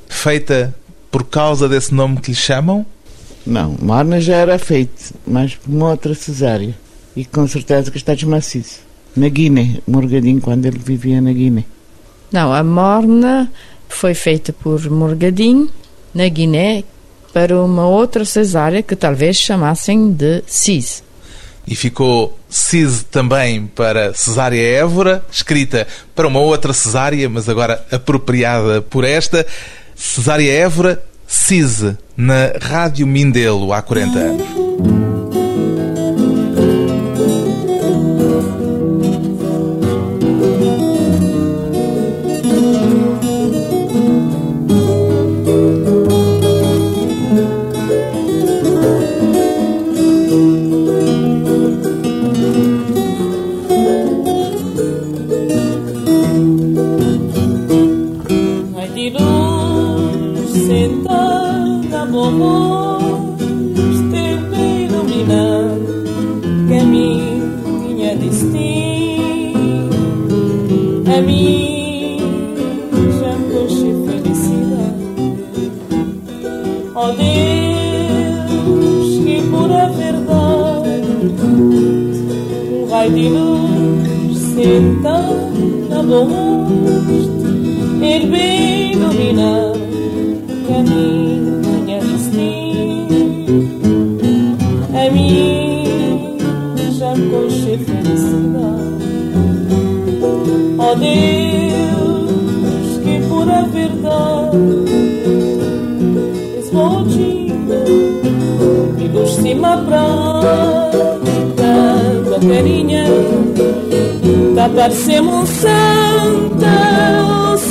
feita 0.10 0.76
por 1.10 1.24
causa 1.24 1.70
desse 1.70 1.94
nome 1.94 2.18
que 2.18 2.32
lhe 2.32 2.38
chamam? 2.38 2.86
Não, 3.46 3.76
morna 3.82 4.20
já 4.20 4.36
era 4.36 4.60
feito, 4.60 5.14
mas 5.26 5.56
por 5.56 5.72
uma 5.74 5.92
outra 5.92 6.14
cesárea. 6.14 6.76
E 7.16 7.24
com 7.24 7.48
certeza 7.48 7.90
que 7.90 7.98
está 7.98 8.14
desmaciço. 8.14 8.82
Na 9.16 9.30
Guiné, 9.30 9.80
Morgadinho, 9.88 10.42
quando 10.42 10.66
ele 10.66 10.78
vivia 10.78 11.22
na 11.22 11.32
Guiné. 11.32 11.64
Não, 12.32 12.54
a 12.54 12.62
morna 12.62 13.50
foi 13.88 14.14
feita 14.14 14.52
por 14.52 14.90
Morgadinho, 14.90 15.70
na 16.14 16.28
Guiné, 16.28 16.84
para 17.34 17.60
uma 17.64 17.88
outra 17.88 18.26
cesárea 18.26 18.84
que 18.84 18.96
talvez 18.96 19.38
chamassem 19.38 20.12
de 20.12 20.44
CIS. 20.46 21.04
E 21.68 21.76
ficou 21.76 22.40
CIS 22.50 23.04
também 23.04 23.68
para 23.68 24.14
Cesária 24.14 24.62
Évora, 24.62 25.24
escrita 25.30 25.86
para 26.16 26.28
uma 26.28 26.40
outra 26.40 26.72
cesárea, 26.72 27.30
mas 27.30 27.50
agora 27.50 27.86
apropriada 27.92 28.82
por 28.82 29.04
esta. 29.04 29.46
Cesária 29.96 30.52
Évora, 30.52 31.04
CIS, 31.28 31.96
na 32.16 32.54
Rádio 32.62 33.06
Mindelo, 33.06 33.74
há 33.74 33.82
40 33.82 34.18
anos. 34.18 34.97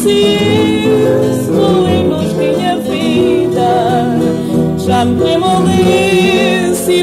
Oh, 0.08 1.86
sim, 1.88 2.04
nos 2.08 2.32
minha 2.34 2.76
vida, 2.78 4.18
já 4.78 5.04
me 5.04 5.24
demolei, 5.24 6.74
se 6.74 7.02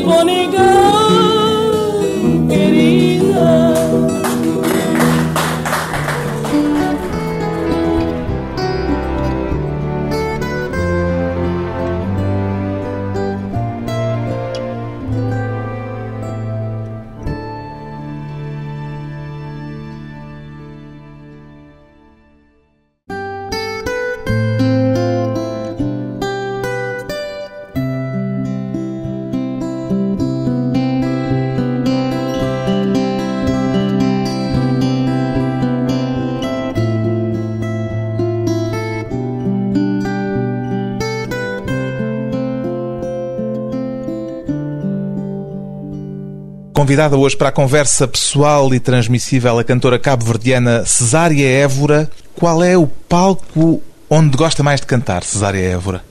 Convidada 46.94 47.18
hoje 47.18 47.36
para 47.36 47.50
a 47.50 47.52
conversa 47.52 48.08
pessoal 48.08 48.72
e 48.72 48.80
transmissível 48.80 49.58
a 49.58 49.64
cantora 49.64 49.98
cabo-verdiana 49.98 50.86
Cesária 50.86 51.44
Évora. 51.44 52.08
Qual 52.36 52.64
é 52.64 52.78
o 52.78 52.86
palco 52.86 53.82
onde 54.08 54.38
gosta 54.38 54.62
mais 54.62 54.80
de 54.80 54.86
cantar, 54.86 55.24
Cesária 55.24 55.58
Évora? 55.58 56.06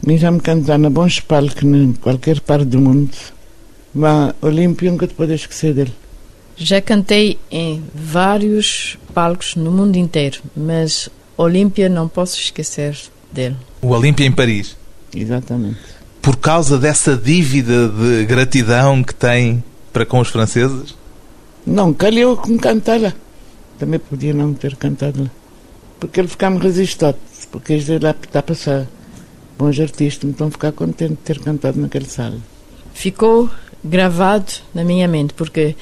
me 0.00 0.16
cantar 0.40 0.78
na 0.78 0.88
bons 0.88 1.18
palcos 1.18 1.64
em 1.64 1.92
qualquer 1.94 2.38
parte 2.38 2.66
do 2.66 2.78
mundo. 2.78 3.10
Mas 3.92 4.32
Olímpio 4.40 4.92
nunca 4.92 5.08
te 5.08 5.14
podes 5.14 5.40
esquecer 5.40 5.74
dele. 5.74 5.92
Já 6.56 6.80
cantei 6.80 7.36
em 7.50 7.82
vários 7.92 8.96
palcos 9.12 9.56
no 9.56 9.72
mundo 9.72 9.96
inteiro, 9.96 10.38
mas 10.56 11.08
Olímpia 11.36 11.88
não 11.88 12.06
posso 12.06 12.38
esquecer 12.38 12.96
dele. 13.32 13.56
O 13.82 13.88
Olímpia 13.88 14.24
em 14.24 14.30
Paris. 14.30 14.76
Exatamente. 15.12 15.80
Por 16.22 16.36
causa 16.36 16.78
dessa 16.78 17.16
dívida 17.16 17.88
de 17.88 18.24
gratidão 18.24 19.02
que 19.02 19.14
tem 19.14 19.64
para 19.92 20.06
com 20.06 20.20
os 20.20 20.28
franceses? 20.28 20.94
Não, 21.66 21.92
calhou 21.92 22.36
com 22.36 22.58
cantar 22.58 23.00
lá. 23.00 23.12
Também 23.78 23.98
podia 23.98 24.32
não 24.32 24.54
ter 24.54 24.76
cantado 24.76 25.22
lá. 25.22 25.30
Porque 25.98 26.20
ele 26.20 26.28
ficava 26.28 26.58
resistente, 26.58 27.18
porque 27.50 27.74
eles 27.74 27.88
lá 28.02 28.10
está 28.10 28.38
a 28.38 28.42
passar 28.42 28.86
bons 29.58 29.78
artistas, 29.78 30.28
então 30.28 30.50
ficar 30.50 30.72
contente 30.72 31.10
de 31.10 31.16
ter 31.16 31.38
cantado 31.38 31.78
naquele 31.78 32.06
sala. 32.06 32.38
Ficou 32.94 33.50
gravado 33.84 34.52
na 34.74 34.84
minha 34.84 35.06
mente, 35.06 35.34
porque 35.34 35.76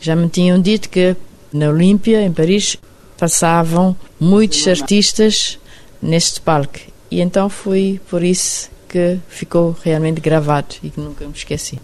já 0.00 0.16
me 0.16 0.28
tinham 0.28 0.60
dito 0.60 0.88
que 0.88 1.16
na 1.52 1.68
Olímpia, 1.68 2.22
em 2.22 2.32
Paris, 2.32 2.76
passavam 3.16 3.94
muitos 4.18 4.66
artistas 4.66 5.58
neste 6.02 6.40
palco. 6.40 6.80
E 7.10 7.20
então 7.20 7.48
foi 7.48 8.00
por 8.08 8.22
isso 8.22 8.70
que 8.88 9.18
ficou 9.28 9.76
realmente 9.82 10.20
gravado 10.20 10.74
e 10.82 10.90
que 10.90 11.00
nunca 11.00 11.24
me 11.24 11.32
esqueci. 11.32 11.78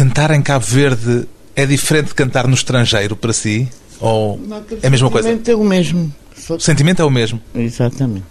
Cantar 0.00 0.30
em 0.30 0.40
Cabo 0.40 0.64
Verde 0.64 1.28
é 1.54 1.66
diferente 1.66 2.06
de 2.08 2.14
cantar 2.14 2.46
no 2.48 2.54
estrangeiro 2.54 3.14
para 3.14 3.34
si? 3.34 3.68
Ou 4.00 4.38
Não, 4.38 4.64
é 4.82 4.86
a 4.86 4.88
mesma 4.88 5.10
coisa? 5.10 5.28
O 5.28 5.32
sentimento 5.32 5.50
é 5.50 5.54
o 5.54 5.62
mesmo. 5.62 6.14
Só- 6.34 6.54
O 6.54 6.60
sentimento 6.60 7.02
é 7.02 7.04
o 7.04 7.10
mesmo. 7.10 7.38
Exatamente. 7.54 8.24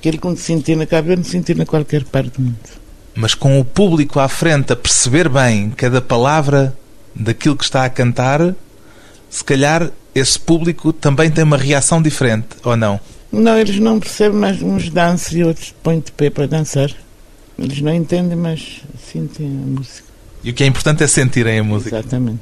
Aquilo 0.00 0.18
que 0.18 0.26
me 0.26 0.36
senti 0.36 0.74
na 0.74 0.84
Cabo 0.84 1.06
Verde, 1.06 1.28
senti 1.28 1.54
na 1.54 1.64
qualquer 1.64 2.02
parte 2.02 2.30
do 2.32 2.42
mundo. 2.42 2.58
Mas 3.14 3.36
com 3.36 3.60
o 3.60 3.64
público 3.64 4.18
à 4.18 4.26
frente 4.26 4.72
a 4.72 4.76
perceber 4.76 5.28
bem 5.28 5.70
cada 5.70 6.00
palavra 6.02 6.76
daquilo 7.14 7.54
que 7.56 7.62
está 7.62 7.84
a 7.84 7.88
cantar, 7.88 8.52
se 9.30 9.44
calhar 9.44 9.92
esse 10.12 10.40
público 10.40 10.92
também 10.92 11.30
tem 11.30 11.44
uma 11.44 11.56
reação 11.56 12.02
diferente, 12.02 12.48
ou 12.64 12.76
não? 12.76 12.98
Não, 13.30 13.56
eles 13.56 13.78
não 13.78 14.00
percebem, 14.00 14.40
mas 14.40 14.60
uns 14.60 14.90
dançam 14.90 15.38
e 15.38 15.44
outros 15.44 15.72
põem 15.84 16.00
de 16.00 16.10
pé 16.10 16.30
para 16.30 16.48
dançar. 16.48 16.90
Eles 17.56 17.80
não 17.80 17.94
entendem, 17.94 18.36
mas 18.36 18.82
sentem 19.08 19.46
a 19.46 19.50
música. 19.78 20.03
E 20.44 20.50
o 20.50 20.54
que 20.54 20.62
é 20.62 20.66
importante 20.66 21.02
é 21.02 21.06
sentirem 21.06 21.58
a 21.58 21.64
música. 21.64 21.98
Exatamente. 21.98 22.40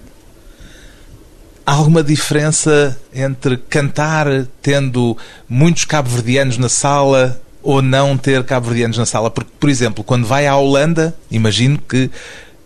Há 1.64 1.74
alguma 1.74 2.02
diferença 2.02 2.98
entre 3.14 3.56
cantar 3.56 4.26
tendo 4.60 5.16
muitos 5.48 5.84
cabo-verdianos 5.84 6.58
na 6.58 6.68
sala 6.68 7.40
ou 7.62 7.80
não 7.80 8.16
ter 8.16 8.42
cabo-verdianos 8.42 8.98
na 8.98 9.06
sala? 9.06 9.30
Porque, 9.30 9.52
por 9.60 9.70
exemplo, 9.70 10.02
quando 10.02 10.26
vai 10.26 10.48
à 10.48 10.56
Holanda, 10.56 11.14
imagino 11.30 11.78
que 11.78 12.10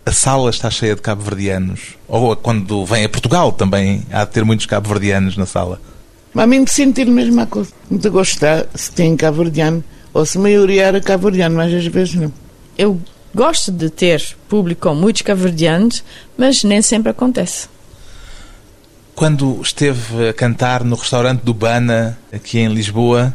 a 0.03 0.11
sala 0.11 0.49
está 0.49 0.71
cheia 0.71 0.95
de 0.95 1.01
cabo-verdianos. 1.01 1.95
Ou 2.07 2.35
quando 2.35 2.83
vem 2.85 3.05
a 3.05 3.09
Portugal 3.09 3.51
também 3.51 4.03
há 4.11 4.25
de 4.25 4.31
ter 4.31 4.43
muitos 4.43 4.65
cabo-verdianos 4.65 5.37
na 5.37 5.45
sala. 5.45 5.79
Mas 6.33 6.43
a 6.45 6.47
mim 6.47 6.61
me 6.61 6.69
sentir 6.69 7.07
a 7.07 7.45
coisa. 7.45 7.71
Muito 7.91 8.09
gostar 8.09 8.65
se 8.73 8.91
tem 8.91 9.15
cabo-verdiano 9.15 9.83
ou 10.11 10.25
se 10.25 10.39
a 10.39 10.41
maioria 10.41 10.85
era 10.85 10.99
cabo-verdiano, 10.99 11.55
mas 11.55 11.71
às 11.71 11.85
vezes 11.85 12.15
não. 12.15 12.33
Eu 12.75 12.99
gosto 13.37 13.71
de 13.71 13.91
ter 13.91 14.35
público 14.49 14.89
com 14.89 14.95
muitos 14.95 15.21
cabo-verdianos, 15.21 16.03
mas 16.35 16.63
nem 16.63 16.81
sempre 16.81 17.11
acontece. 17.11 17.67
Quando 19.13 19.61
esteve 19.61 20.29
a 20.29 20.33
cantar 20.33 20.83
no 20.83 20.95
restaurante 20.95 21.41
do 21.41 21.53
Bana, 21.53 22.17
aqui 22.33 22.57
em 22.57 22.67
Lisboa, 22.67 23.33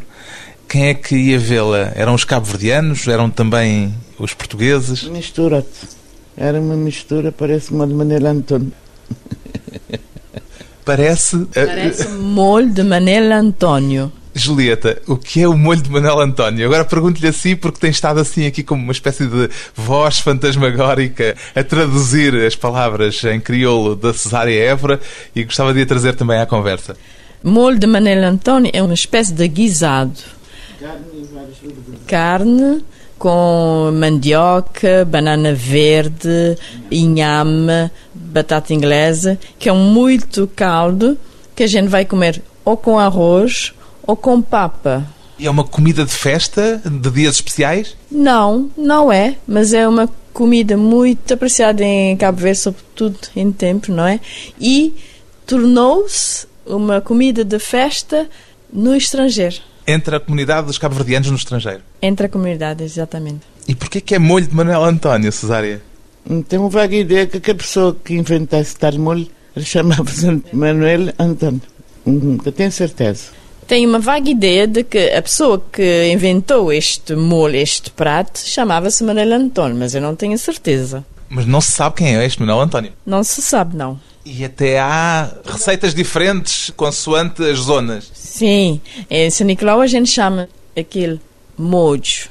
quem 0.69 0.89
é 0.89 0.95
que 0.95 1.15
ia 1.15 1.39
vê-la? 1.39 1.93
Eram 1.95 2.15
os 2.15 2.25
cabo-verdianos? 2.25 3.07
Eram 3.07 3.31
também 3.31 3.95
os 4.19 4.35
portugueses? 4.35 5.05
Mistura-te. 5.05 5.89
Era 6.37 6.61
uma 6.61 6.75
mistura, 6.75 7.31
parece 7.31 7.71
uma 7.71 7.87
de 7.87 7.95
Manela 7.95 8.31
António. 8.31 8.73
Parece. 10.85 11.47
Parece 11.55 12.09
molho 12.09 12.71
de 12.71 12.83
Manela 12.83 13.37
António. 13.37 14.13
Julieta, 14.35 15.01
o 15.07 15.17
que 15.17 15.43
é 15.43 15.49
o 15.49 15.57
molho 15.57 15.83
de 15.83 15.91
Manuel 15.91 16.21
António? 16.21 16.67
Agora 16.67 16.85
pergunto-lhe 16.85 17.29
assim 17.29 17.55
porque 17.55 17.81
tem 17.81 17.91
estado 17.91 18.21
assim 18.21 18.47
aqui 18.47 18.63
como 18.63 18.83
uma 18.83 18.93
espécie 18.93 19.27
de 19.27 19.51
voz 19.75 20.21
fantasmagórica 20.21 21.37
a 21.55 21.63
traduzir 21.63 22.35
as 22.35 22.57
palavras 22.57 23.23
em 23.25 23.41
crioulo 23.41 23.95
da 23.95 24.13
Cesária 24.15 24.59
Évora 24.59 25.01
e 25.35 25.45
gostava 25.45 25.75
de 25.75 25.83
a 25.83 25.87
trazer 25.87 26.15
também 26.15 26.39
à 26.39 26.47
conversa. 26.47 26.97
Molho 27.43 27.79
de 27.79 27.87
Manela 27.87 28.29
António 28.29 28.71
é 28.73 28.83
uma 28.83 28.95
espécie 28.95 29.33
de 29.33 29.47
guisado. 29.49 30.19
Carne 32.07 32.83
com 33.19 33.93
mandioca, 33.95 35.05
banana 35.05 35.55
verde, 35.55 36.59
inhame, 36.91 37.89
batata 38.13 38.75
inglesa, 38.75 39.39
que 39.61 39.69
é 39.69 39.73
um 39.73 39.93
muito 39.93 40.51
caldo 40.57 41.17
que 41.55 41.63
a 41.63 41.67
gente 41.69 41.87
vai 41.89 42.05
comer 42.05 42.43
ou 42.65 42.77
com 42.77 42.99
arroz 42.99 43.73
ou 44.07 44.17
com 44.17 44.41
papa. 44.43 45.07
E 45.39 45.47
é 45.47 45.51
uma 45.51 45.65
comida 45.65 46.05
de 46.05 46.13
festa, 46.13 46.81
de 46.85 47.11
dias 47.11 47.37
especiais? 47.37 47.97
Não, 48.11 48.71
não 48.77 49.11
é, 49.13 49.37
mas 49.47 49.73
é 49.73 49.87
uma 49.89 50.09
comida 50.33 50.77
muito 50.77 51.35
apreciada 51.35 51.83
em 51.85 52.17
Cabo 52.17 52.39
Verde, 52.41 52.59
sobretudo 52.59 53.19
em 53.35 53.51
tempo, 53.53 53.91
não 53.93 54.07
é? 54.07 54.21
E 54.61 54.95
tornou-se 55.47 56.47
uma 56.65 57.01
comida 57.01 57.45
de 57.45 57.59
festa 57.59 58.29
no 58.73 58.95
estrangeiro, 58.97 59.57
Entre 59.87 60.15
a 60.17 60.21
comunidade 60.21 60.67
dos 60.69 60.79
cabo-verdianos 60.79 61.29
no 61.31 61.37
estrangeiro. 61.37 61.81
entre 62.01 62.27
a 62.27 62.29
comunidade, 62.29 62.83
exatamente. 62.85 63.41
E 63.69 63.75
porquê 63.75 64.01
que 64.01 64.15
é 64.15 64.19
molho 64.19 64.47
de 64.47 64.55
Manuel 64.55 64.85
António, 64.85 65.31
Cesária? 65.33 65.83
Tenho 66.49 66.63
uma 66.63 66.71
vaga 66.71 66.95
ideia 66.97 67.27
que 67.27 67.51
a 67.51 67.55
pessoa 67.55 67.97
que 68.05 68.15
inventasse 68.15 68.77
tal 68.77 68.93
molho 68.95 69.27
chamava-se 69.59 70.41
Manuel 70.53 71.13
António. 71.19 71.61
Nunca 72.07 72.51
tenho 72.53 72.71
certeza. 72.73 73.25
Tenho 73.73 73.89
uma 73.89 74.01
vaga 74.01 74.29
ideia 74.29 74.67
de 74.67 74.85
que 74.85 74.99
a 74.99 75.23
pessoa 75.23 75.59
que 75.73 76.13
inventou 76.13 76.71
este 76.71 77.17
molho, 77.17 77.57
este 77.57 77.91
prato, 77.91 78.39
chamava-se 78.39 79.03
Manuel 79.03 79.33
António, 79.33 79.79
mas 79.79 79.95
eu 79.95 80.03
não 80.03 80.15
tenho 80.15 80.37
certeza. 80.37 81.03
Mas 81.27 81.47
não 81.47 81.59
se 81.59 81.73
sabe 81.73 81.97
quem 81.97 82.15
é 82.15 82.23
este 82.23 82.39
Manuel 82.39 82.61
António. 82.61 82.93
Não 83.07 83.25
se 83.25 83.41
sabe, 83.41 83.75
não. 83.75 83.99
E 84.27 84.45
até 84.45 84.79
há 84.79 85.33
receitas 85.47 85.95
diferentes 85.95 86.69
consoante 86.77 87.43
as 87.43 87.61
zonas. 87.61 88.11
Sim, 88.13 88.79
em 89.09 89.31
São 89.31 89.47
Nicolau 89.47 89.81
a 89.81 89.87
gente 89.87 90.11
chama 90.11 90.51
aquele 90.77 91.19
molho. 91.57 92.29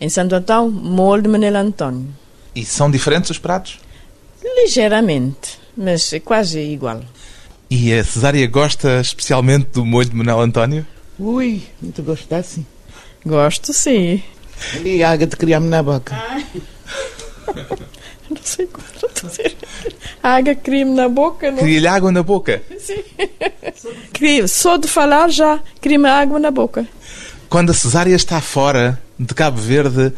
Em 0.00 0.08
Santo 0.08 0.36
Antão, 0.36 0.70
molho 0.70 1.22
de 1.22 1.28
Manuel 1.28 1.56
António. 1.56 2.08
E 2.54 2.64
são 2.64 2.90
diferentes 2.90 3.28
os 3.28 3.38
pratos? 3.38 3.78
Ligeiramente, 4.42 5.58
mas 5.76 6.10
é 6.14 6.18
quase 6.18 6.58
igual. 6.60 7.02
E 7.70 7.92
a 7.92 8.02
Cesária 8.02 8.46
gosta 8.46 9.00
especialmente 9.00 9.68
do 9.72 9.84
molho 9.84 10.08
de 10.08 10.16
Manuel 10.16 10.40
António? 10.40 10.86
Ui, 11.18 11.62
muito 11.82 12.02
gostasse. 12.02 12.64
Gosto, 13.24 13.72
sim. 13.72 14.22
Ali 14.74 15.02
a 15.02 15.12
água 15.12 15.26
de 15.26 15.36
criar-me 15.36 15.68
na 15.68 15.82
boca. 15.82 16.16
Não 18.30 18.36
sei 18.42 18.66
como 18.66 18.86
estou 18.94 19.08
a 19.08 19.28
dizer. 19.28 19.56
Água, 20.22 20.54
crime 20.54 20.94
na 20.94 21.08
boca, 21.08 21.50
não 21.50 21.58
Cria-lhe 21.58 21.86
água 21.86 22.12
na 22.12 22.22
boca. 22.22 22.62
sei. 22.78 23.02
Crime, 24.12 24.46
Só 24.46 24.76
de 24.76 24.86
falar 24.86 25.30
já, 25.30 25.60
crime 25.80 26.06
água 26.06 26.38
na 26.38 26.50
boca. 26.50 26.86
Quando 27.48 27.70
a 27.70 27.74
Cesária 27.74 28.14
está 28.14 28.38
fora 28.42 29.00
de 29.18 29.32
Cabo 29.32 29.58
Verde, 29.58 30.12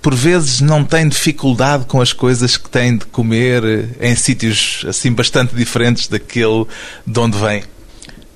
por 0.00 0.14
vezes 0.14 0.60
não 0.60 0.84
tem 0.84 1.08
dificuldade 1.08 1.84
com 1.84 2.00
as 2.00 2.12
coisas 2.12 2.56
que 2.56 2.68
tem 2.68 2.96
de 2.96 3.04
comer 3.06 3.96
em 4.00 4.14
sítios 4.14 4.84
assim 4.88 5.12
bastante 5.12 5.54
diferentes 5.54 6.08
daquele 6.08 6.66
de 7.06 7.20
onde 7.20 7.36
vem. 7.38 7.62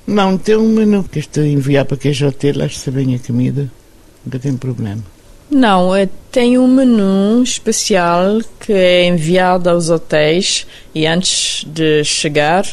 Não, 0.06 0.36
tem 0.36 0.56
um 0.56 0.68
menu 0.68 1.02
que 1.04 1.18
estou 1.18 1.42
a 1.42 1.46
enviar 1.46 1.84
para 1.86 1.96
aquele 1.96 2.24
hotel, 2.24 2.62
acho 2.62 2.82
que 2.82 2.90
bem 2.90 3.14
a 3.14 3.18
comida. 3.18 3.70
Nunca 4.24 4.38
tem 4.38 4.56
problema. 4.56 5.02
Não, 5.50 5.96
eu 5.96 6.08
tenho 6.30 6.62
um 6.62 6.68
menu 6.68 7.42
especial 7.42 8.40
que 8.60 8.72
é 8.72 9.06
enviado 9.06 9.70
aos 9.70 9.88
hotéis 9.88 10.66
e 10.94 11.06
antes 11.06 11.64
de 11.66 12.02
chegar 12.04 12.66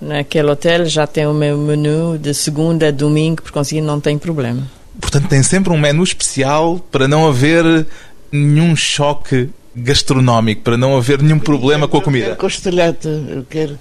naquele 0.00 0.50
hotel 0.50 0.84
já 0.86 1.06
tem 1.06 1.26
o 1.26 1.34
meu 1.34 1.56
menu 1.56 2.18
de 2.18 2.34
segunda 2.34 2.88
a 2.88 2.90
domingo, 2.90 3.42
por 3.42 3.52
conseguinte 3.52 3.86
não 3.86 4.00
tem 4.00 4.18
problema. 4.18 4.62
Portanto, 5.00 5.28
tem 5.28 5.42
sempre 5.42 5.72
um 5.72 5.78
menu 5.78 6.02
especial 6.02 6.78
para 6.90 7.08
não 7.08 7.26
haver 7.26 7.86
nenhum 8.34 8.74
choque 8.76 9.48
gastronómico, 9.74 10.62
para 10.62 10.76
não 10.76 10.96
haver 10.96 11.20
nenhum 11.22 11.38
problema 11.38 11.88
com 11.88 11.96
a 11.96 12.00
Eu 12.00 12.04
comida. 12.04 12.24
quero 12.26 12.36
costelhata, 12.36 13.08
eu 13.08 13.44
quero 13.48 13.78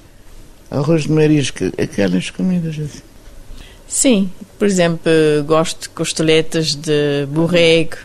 arroz 0.72 1.04
de 1.04 1.12
marisco, 1.12 1.66
aquelas 1.78 2.30
comidas 2.30 2.76
assim. 2.80 3.02
Sim, 3.88 4.32
por 4.58 4.68
exemplo, 4.68 5.12
gosto 5.46 5.84
de 5.84 5.90
costeletas 5.90 6.74
de 6.74 7.28
borrego, 7.30 7.98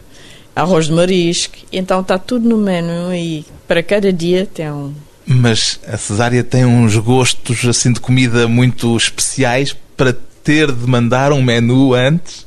arroz 0.54 0.86
de 0.86 0.92
marisco, 0.92 1.56
então 1.72 2.00
está 2.00 2.18
tudo 2.18 2.46
no 2.46 2.58
menu 2.58 3.14
e 3.14 3.44
para 3.66 3.82
cada 3.82 4.12
dia 4.12 4.46
tem 4.46 4.70
um. 4.70 4.92
Mas 5.26 5.78
a 5.86 5.96
Cesária 5.96 6.42
tem 6.44 6.64
uns 6.64 6.96
gostos 6.96 7.64
assim 7.64 7.92
de 7.92 8.00
comida 8.00 8.46
muito 8.48 8.94
especiais 8.96 9.74
para 9.96 10.14
ter 10.42 10.72
de 10.72 10.86
mandar 10.86 11.32
um 11.32 11.42
menu 11.42 11.94
antes. 11.94 12.46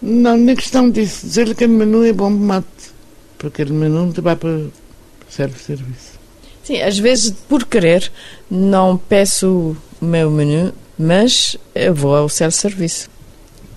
Não, 0.00 0.36
nem 0.36 0.54
questão 0.54 0.88
disso. 0.90 1.26
Dizer-lhe 1.26 1.54
que 1.54 1.64
o 1.64 1.68
menu 1.68 2.04
é 2.04 2.12
bom 2.12 2.30
mate. 2.30 2.66
Porque 3.38 3.62
o 3.62 3.72
menu 3.72 4.06
não 4.06 4.12
te 4.12 4.20
vai 4.20 4.36
para 4.36 4.66
serve 5.28 5.58
serviço. 5.58 6.18
Sim, 6.64 6.80
às 6.80 6.98
vezes 6.98 7.34
por 7.48 7.64
querer 7.64 8.10
não 8.50 8.98
peço 8.98 9.76
o 10.02 10.04
meu 10.04 10.30
menu, 10.30 10.72
mas 10.98 11.56
eu 11.74 11.94
vou 11.94 12.14
ao 12.14 12.28
self-serviço. 12.28 13.08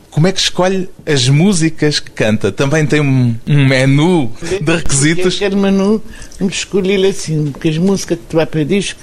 Como 0.10 0.28
é 0.28 0.32
que 0.34 0.41
escolhe 0.41 0.89
as 1.06 1.30
músicas 1.30 2.02
que 2.02 2.12
canta? 2.12 2.52
Também 2.52 2.86
tem 2.86 3.00
um, 3.00 3.34
um 3.47 3.65
menu 3.65 4.30
de 4.41 4.76
requisitos? 4.76 5.39
Quero 5.39 5.56
menu, 5.56 6.04
me 6.38 6.50
escolhi 6.50 7.06
assim, 7.06 7.50
porque 7.50 7.69
as 7.69 7.78
músicas 7.78 8.17
que 8.17 8.26
tu 8.26 8.36
vai 8.36 8.45
para 8.45 8.65
disco, 8.65 9.00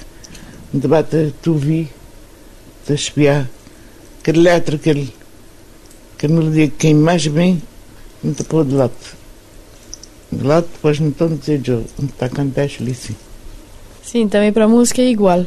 te 0.71 0.87
vai 0.87 1.03
te, 1.03 1.33
tu 1.41 1.55
vi, 1.55 1.89
te 2.85 2.93
espiar. 2.93 3.49
Aquele 4.21 4.41
letra, 4.41 4.75
aquele, 4.75 5.11
aquele 6.15 6.33
melodia 6.33 6.67
que 6.67 6.75
quem 6.77 6.93
mais 6.93 7.25
bem, 7.25 7.59
não 8.23 8.31
te 8.31 8.43
pôr 8.43 8.63
de 8.63 8.75
lado. 8.75 8.93
De 10.31 10.45
lado, 10.45 10.67
depois 10.71 10.99
não 10.99 11.09
estou 11.09 11.27
a 11.27 11.35
dizer, 11.35 11.61
eu, 11.67 11.85
não 11.97 12.07
está 12.07 12.27
a 12.27 12.29
cantar 12.29 12.69
ali 12.79 12.91
assim. 12.91 13.15
Sim, 14.03 14.27
também 14.27 14.51
para 14.51 14.65
a 14.65 14.67
música 14.67 15.01
é 15.01 15.09
igual. 15.09 15.45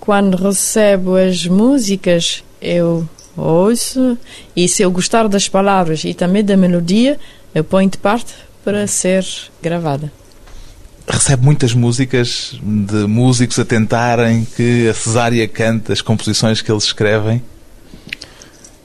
Quando 0.00 0.36
recebo 0.36 1.16
as 1.16 1.46
músicas, 1.46 2.42
eu 2.60 3.08
ouço 3.36 4.18
e 4.56 4.68
se 4.68 4.82
eu 4.82 4.90
gostar 4.90 5.28
das 5.28 5.48
palavras 5.48 6.04
e 6.04 6.14
também 6.14 6.44
da 6.44 6.56
melodia, 6.56 7.18
eu 7.54 7.62
ponho 7.62 7.88
de 7.88 7.98
parte 7.98 8.34
para 8.64 8.86
ser 8.86 9.24
gravada. 9.62 10.12
Recebe 11.08 11.42
muitas 11.42 11.72
músicas 11.72 12.58
de 12.62 13.06
músicos 13.06 13.58
a 13.58 13.64
tentarem 13.64 14.46
que 14.56 14.88
a 14.88 14.94
Cesária 14.94 15.48
cante 15.48 15.90
as 15.90 16.02
composições 16.02 16.60
que 16.60 16.70
eles 16.70 16.84
escrevem. 16.84 17.42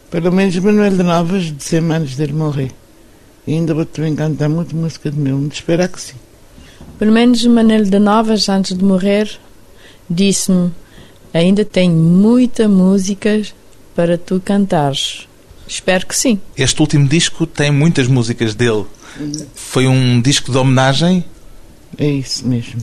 Pelo 0.09 0.31
menos 0.31 0.55
Manuel 0.57 0.95
de 0.95 1.03
Novas, 1.03 1.43
de 1.45 1.61
100 1.61 1.91
anos 1.91 2.15
dele 2.15 2.33
morrer. 2.33 2.71
E 3.45 3.53
ainda 3.53 3.73
vou 3.73 3.85
também 3.85 4.15
cantar 4.15 4.49
muito 4.49 4.75
música 4.75 5.11
de 5.11 5.17
meu, 5.17 5.39
de 5.47 5.53
esperar 5.53 5.87
que 5.87 5.99
sim. 5.99 6.15
Pelo 6.97 7.11
menos 7.11 7.45
Manel 7.45 7.83
de 7.83 7.99
Novas, 7.99 8.47
antes 8.47 8.77
de 8.77 8.83
morrer, 8.83 9.29
disse-me: 10.09 10.71
Ainda 11.33 11.65
tenho 11.65 11.93
muita 11.93 12.67
música 12.67 13.41
para 13.95 14.17
tu 14.17 14.41
cantares. 14.43 15.27
Espero 15.67 16.05
que 16.05 16.15
sim. 16.15 16.39
Este 16.57 16.79
último 16.81 17.07
disco 17.07 17.45
tem 17.45 17.71
muitas 17.71 18.07
músicas 18.07 18.53
dele. 18.53 18.85
Foi 19.55 19.87
um 19.87 20.21
disco 20.21 20.51
de 20.51 20.57
homenagem 20.57 21.23
É 21.97 22.07
isso 22.07 22.47
mesmo. 22.47 22.81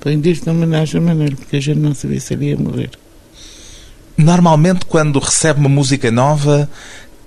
Foi 0.00 0.16
um 0.16 0.20
disco 0.20 0.44
de 0.44 0.50
homenagem 0.50 1.00
a 1.00 1.04
Manuel, 1.04 1.36
porque 1.36 1.56
a 1.56 1.60
gente 1.60 1.78
não 1.78 1.94
sabia 1.94 2.20
se 2.20 2.34
ele 2.34 2.50
ia 2.50 2.56
morrer. 2.56 2.90
Normalmente, 4.16 4.84
quando 4.84 5.18
recebe 5.18 5.60
uma 5.60 5.68
música 5.68 6.10
nova, 6.10 6.68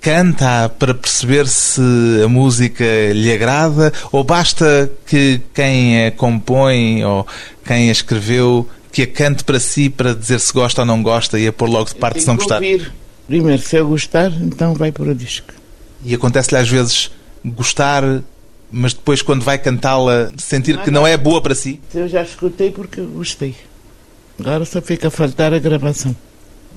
canta 0.06 0.68
para 0.68 0.94
perceber 0.94 1.48
se 1.48 1.82
a 2.24 2.28
música 2.28 2.84
lhe 3.12 3.32
agrada 3.32 3.92
ou 4.12 4.22
basta 4.22 4.88
que 5.04 5.40
quem 5.52 6.06
a 6.06 6.12
compõe 6.12 7.04
ou 7.04 7.26
quem 7.64 7.88
a 7.88 7.92
escreveu 7.92 8.68
que 8.92 9.02
a 9.02 9.06
cante 9.08 9.42
para 9.42 9.58
si 9.58 9.90
para 9.90 10.14
dizer 10.14 10.38
se 10.38 10.52
gosta 10.52 10.82
ou 10.82 10.86
não 10.86 11.02
gosta 11.02 11.40
e 11.40 11.48
a 11.48 11.52
pôr 11.52 11.68
logo 11.68 11.88
de 11.88 11.96
parte 11.96 12.20
se 12.20 12.28
não 12.28 12.36
gostar. 12.36 12.54
ouvir. 12.54 12.92
Primeiro, 13.26 13.60
se 13.60 13.74
eu 13.74 13.88
gostar, 13.88 14.30
então 14.40 14.74
vai 14.74 14.92
para 14.92 15.10
o 15.10 15.14
disco. 15.14 15.52
E 16.04 16.14
acontece-lhe 16.14 16.60
às 16.60 16.68
vezes 16.68 17.10
gostar 17.44 18.04
mas 18.70 18.92
depois, 18.92 19.22
quando 19.22 19.44
vai 19.44 19.58
cantá-la, 19.58 20.30
sentir 20.36 20.80
que 20.82 20.90
não 20.90 21.06
é 21.06 21.16
boa 21.16 21.40
para 21.40 21.54
si? 21.54 21.80
Eu 21.94 22.08
já 22.08 22.22
escutei 22.22 22.70
porque 22.70 23.00
gostei. 23.00 23.54
Agora 24.38 24.64
só 24.64 24.80
fica 24.80 25.08
a 25.08 25.10
faltar 25.10 25.52
a 25.52 25.58
gravação. 25.58 26.14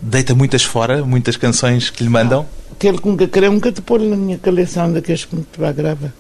Deita 0.02 0.34
muitas 0.34 0.64
fora, 0.64 1.04
muitas 1.04 1.36
canções 1.36 1.90
que 1.90 2.04
lhe 2.04 2.10
mandam? 2.10 2.46
Aquele 2.72 2.98
que 2.98 3.08
nunca 3.08 3.28
querer, 3.28 3.50
nunca 3.50 3.72
te 3.72 3.82
pôr 3.82 4.00
na 4.00 4.16
minha 4.16 4.38
coleção 4.38 4.92
daqueles 4.92 5.26
que 5.26 5.36
me 5.36 5.46
vai 5.58 5.74
gravar. 5.74 6.14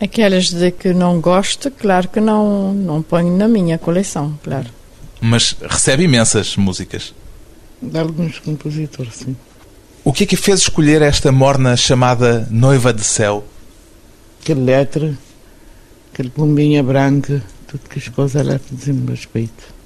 Aquelas 0.00 0.50
de 0.50 0.70
que 0.70 0.94
não 0.94 1.20
gosto, 1.20 1.70
claro 1.70 2.08
que 2.08 2.20
não, 2.20 2.72
não 2.72 3.02
ponho 3.02 3.36
na 3.36 3.46
minha 3.48 3.78
coleção, 3.78 4.38
claro. 4.42 4.68
Mas 5.20 5.56
recebe 5.60 6.04
imensas 6.04 6.56
músicas. 6.56 7.12
De 7.82 7.98
alguns 7.98 8.38
compositores, 8.38 9.14
sim. 9.14 9.36
O 10.04 10.12
que 10.12 10.24
é 10.24 10.26
que 10.26 10.36
fez 10.36 10.60
escolher 10.60 11.02
esta 11.02 11.30
morna 11.30 11.76
chamada 11.76 12.48
Noiva 12.50 12.92
de 12.92 13.04
Céu? 13.04 13.44
Aquele 14.40 14.62
letra, 14.62 15.18
aquele 16.12 16.30
pombinha 16.30 16.82
branca, 16.82 17.42
tudo 17.66 17.80
que 17.88 17.98
as 17.98 18.08
coisas 18.08 18.46
lá 18.46 18.58
dizem-me 18.70 19.10
respeito. 19.10 19.77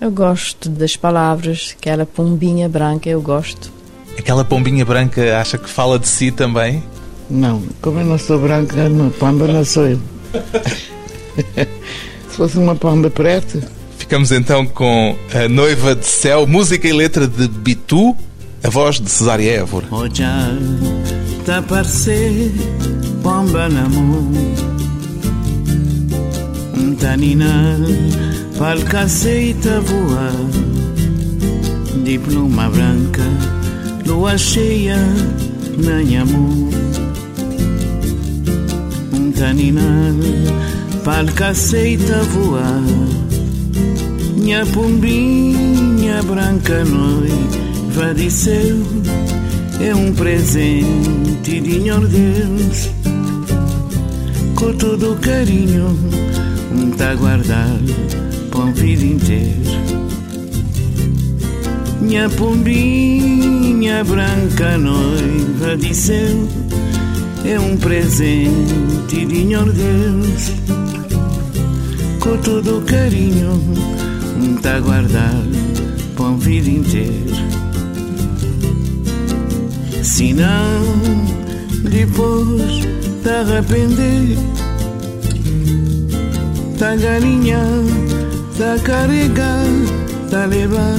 Eu 0.00 0.10
gosto 0.10 0.68
das 0.68 0.96
palavras, 0.96 1.74
aquela 1.78 2.06
pombinha 2.06 2.68
branca, 2.68 3.08
eu 3.08 3.20
gosto. 3.20 3.70
Aquela 4.18 4.44
pombinha 4.44 4.84
branca 4.84 5.38
acha 5.40 5.58
que 5.58 5.68
fala 5.68 5.98
de 5.98 6.08
si 6.08 6.30
também? 6.30 6.82
Não, 7.30 7.62
como 7.82 8.00
eu 8.00 8.06
não 8.06 8.18
sou 8.18 8.38
branca, 8.38 8.88
não, 8.88 9.10
pomba 9.10 9.46
não 9.46 9.64
sou 9.64 9.86
eu. 9.88 10.00
Se 12.30 12.36
fosse 12.36 12.58
uma 12.58 12.74
pomba 12.74 13.10
preta, 13.10 13.60
Ficamos 14.08 14.32
então 14.32 14.64
com 14.64 15.18
a 15.34 15.46
Noiva 15.50 15.94
de 15.94 16.06
Céu, 16.06 16.46
música 16.46 16.88
e 16.88 16.92
letra 16.94 17.28
de 17.28 17.46
Bitu, 17.46 18.16
a 18.64 18.70
voz 18.70 18.98
de 18.98 19.10
Cesária 19.10 19.50
Évora. 19.50 19.86
Olhar 19.90 20.56
tá 21.44 21.60
parecer 21.60 22.50
pomba 23.22 23.68
na 23.68 23.86
mão 23.86 24.32
Um 26.74 26.94
taninar 28.58 28.76
palca 28.76 29.00
aceita 29.00 29.80
voar 29.80 30.32
De 32.04 32.18
pluma 32.18 32.68
branca, 32.68 33.22
lua 34.06 34.36
cheia 34.36 34.96
na 35.82 35.98
minha 35.98 36.24
mão 36.24 36.68
Um 39.12 39.32
taninar 39.32 40.14
palca 41.04 41.48
aceita 41.48 42.22
voar 42.24 42.82
minha 44.36 44.64
pombinha 44.66 46.22
branca 46.22 46.84
noiva 46.84 48.14
de 48.14 48.30
céu 48.30 48.76
é 49.80 49.94
um 49.94 50.12
presente 50.14 51.60
de 51.60 51.72
Senhor 51.72 52.06
Deus. 52.08 52.88
Com 54.54 54.72
todo 54.72 55.16
carinho 55.20 55.96
um 56.72 56.90
tá 56.92 57.14
guardado 57.14 58.27
para 58.58 58.70
a 58.70 58.72
vida 58.72 59.04
inteira 59.04 59.78
minha 62.00 62.28
pombinha 62.28 64.02
branca 64.02 64.76
noiva 64.76 65.76
céu 65.94 66.48
é 67.44 67.60
um 67.60 67.76
presente 67.76 69.24
de 69.26 69.36
Senhor 69.36 69.72
Deus 69.72 70.50
com 72.18 72.36
todo 72.38 72.78
o 72.78 72.82
carinho 72.82 73.62
um 74.42 74.56
tá 74.56 74.80
guardado 74.80 75.56
para 76.16 76.26
a 76.26 76.32
vida 76.32 76.68
inteira. 76.68 77.36
Se 80.02 80.32
não, 80.32 80.82
depois 81.88 82.80
te 83.22 83.28
arrepender, 83.28 84.36
tá 86.78 86.96
galinha, 86.96 87.58
tá 88.58 88.76
carregar, 88.82 89.64
tá 90.28 90.44
levar, 90.46 90.98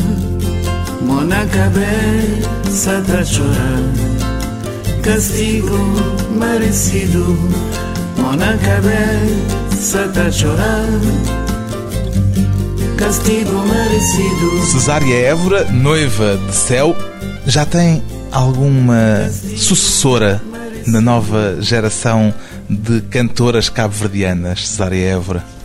mão 1.01 1.25
na 1.25 1.45
cabeça 1.45 3.03
tá 3.05 3.21
chorar, 3.25 3.83
castigo 5.03 5.77
merecido, 6.31 7.37
mão 8.17 8.33
na 8.37 8.57
cabeça 8.57 10.07
tá 10.13 10.31
chorar 10.31 10.87
castigo 12.95 13.61
merecido. 13.65 14.65
Cesária 14.65 15.15
Évora, 15.15 15.65
noiva 15.65 16.37
de 16.37 16.55
céu, 16.55 16.95
já 17.45 17.65
tem 17.65 18.01
alguma 18.31 19.29
sucessora 19.57 20.41
na 20.87 21.01
nova 21.01 21.57
geração 21.59 22.33
de 22.69 23.01
cantoras 23.01 23.67
cabo-verdianas, 23.67 24.65
Cesária 24.65 25.09
Évora? 25.09 25.58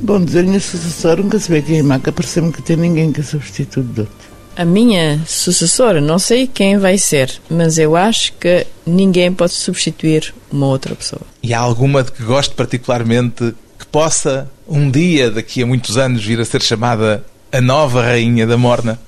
Bom 0.00 0.24
dizer, 0.24 0.44
minha 0.44 0.60
sucessora 0.60 1.22
nunca 1.22 1.38
se 1.38 1.50
vê 1.50 1.62
quem 1.62 1.78
é 1.78 1.82
maca, 1.82 2.12
parece-me 2.12 2.52
que 2.52 2.62
tem 2.62 2.76
ninguém 2.76 3.12
que 3.12 3.22
substitui 3.22 3.82
de 3.82 4.00
outro. 4.00 4.30
A 4.56 4.64
minha 4.64 5.20
sucessora, 5.26 6.00
não 6.00 6.18
sei 6.18 6.46
quem 6.46 6.76
vai 6.78 6.98
ser, 6.98 7.40
mas 7.48 7.78
eu 7.78 7.96
acho 7.96 8.32
que 8.34 8.66
ninguém 8.84 9.32
pode 9.32 9.52
substituir 9.52 10.34
uma 10.50 10.66
outra 10.66 10.94
pessoa. 10.94 11.22
E 11.42 11.54
há 11.54 11.60
alguma 11.60 12.02
de 12.02 12.12
que 12.12 12.22
goste 12.22 12.54
particularmente 12.54 13.54
que 13.78 13.86
possa, 13.86 14.50
um 14.68 14.90
dia, 14.90 15.30
daqui 15.30 15.62
a 15.62 15.66
muitos 15.66 15.96
anos, 15.96 16.24
vir 16.24 16.40
a 16.40 16.44
ser 16.44 16.62
chamada 16.62 17.24
a 17.52 17.60
nova 17.60 18.02
rainha 18.02 18.46
da 18.46 18.56
Morna? 18.56 19.00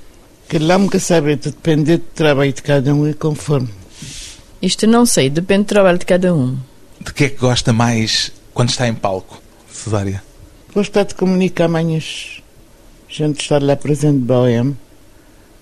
Que 0.49 0.59
lá 0.59 0.79
nunca 0.79 0.99
sabe, 0.99 1.37
depende 1.37 1.97
do 1.97 2.05
trabalho 2.15 2.53
de 2.53 2.63
cada 2.63 2.95
um 2.95 3.09
e 3.09 3.15
conforme. 3.15 3.69
Isto 4.61 4.87
não 4.87 5.05
sei, 5.05 5.29
depende 5.29 5.65
do 5.65 5.67
trabalho 5.67 5.99
de 5.99 6.07
cada 6.07 6.33
um. 6.35 6.57
De 7.01 7.13
que 7.13 7.25
é 7.25 7.29
que 7.29 7.39
gosta 7.39 7.73
mais 7.73 8.33
quando 8.55 8.71
está 8.71 8.87
em 8.87 8.95
palco, 8.95 9.43
Cesária? 9.71 10.23
Gostar 10.75 11.05
de 11.05 11.15
comunicar 11.15 11.69
mais 11.69 12.41
gente 13.09 13.41
estar 13.43 13.63
lá 13.63 13.77
presente 13.77 14.19
bohem, 14.19 14.77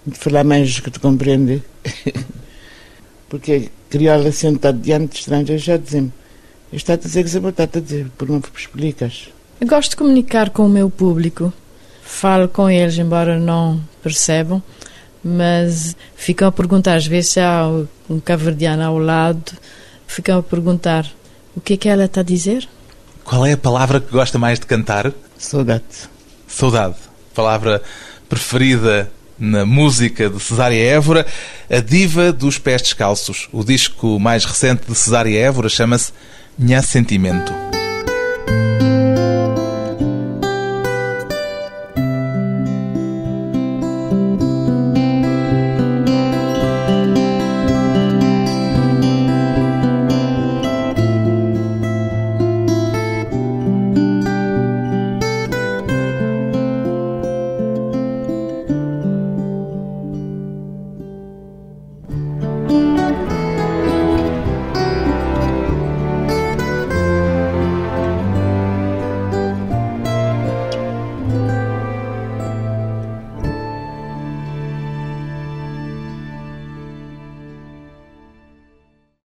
de 0.06 0.16
falar 0.16 0.44
mais 0.44 0.78
que 0.78 0.90
te 0.90 1.00
compreender. 1.00 1.62
Porque 3.28 3.70
criola 3.88 4.30
sentado 4.30 4.78
diante 4.78 5.14
de 5.14 5.18
estrangeiros 5.18 5.64
já 5.64 5.76
dizem 5.76 6.12
está 6.72 6.92
a 6.92 6.96
dizer 6.96 7.24
que 7.24 7.48
está 7.48 7.64
a 7.64 7.80
dizer, 7.80 8.06
por 8.16 8.28
não 8.28 8.40
explicas. 8.56 9.28
Eu 9.60 9.66
gosto 9.66 9.90
de 9.90 9.96
comunicar 9.96 10.50
com 10.50 10.64
o 10.64 10.68
meu 10.68 10.88
público. 10.88 11.52
Falo 12.02 12.48
com 12.48 12.70
eles, 12.70 12.98
embora 12.98 13.38
não 13.38 13.80
percebam, 14.02 14.62
mas 15.22 15.96
ficam 16.16 16.48
a 16.48 16.52
perguntar, 16.52 16.96
às 16.96 17.06
vezes 17.06 17.38
há 17.38 17.68
um 18.08 18.18
caverdiano 18.20 18.82
ao 18.82 18.98
lado, 18.98 19.52
ficam 20.06 20.38
a 20.38 20.42
perguntar 20.42 21.06
o 21.56 21.60
que 21.60 21.74
é 21.74 21.76
que 21.76 21.88
ela 21.88 22.04
está 22.04 22.20
a 22.20 22.24
dizer? 22.24 22.68
Qual 23.24 23.46
é 23.46 23.52
a 23.52 23.56
palavra 23.56 24.00
que 24.00 24.10
gosta 24.10 24.38
mais 24.38 24.58
de 24.58 24.66
cantar? 24.66 25.12
Saudade. 25.38 25.84
Saudade. 26.46 26.96
Palavra 27.34 27.82
preferida 28.28 29.10
na 29.38 29.64
música 29.64 30.28
de 30.28 30.38
Cesária 30.38 30.78
Évora, 30.78 31.26
a 31.70 31.80
diva 31.80 32.32
dos 32.32 32.58
pés 32.58 32.82
descalços. 32.82 33.48
O 33.52 33.64
disco 33.64 34.20
mais 34.20 34.44
recente 34.44 34.82
de 34.86 34.94
Cesária 34.94 35.38
Évora 35.38 35.68
chama-se 35.68 36.12
Nha 36.58 36.82
Sentimento. 36.82 37.79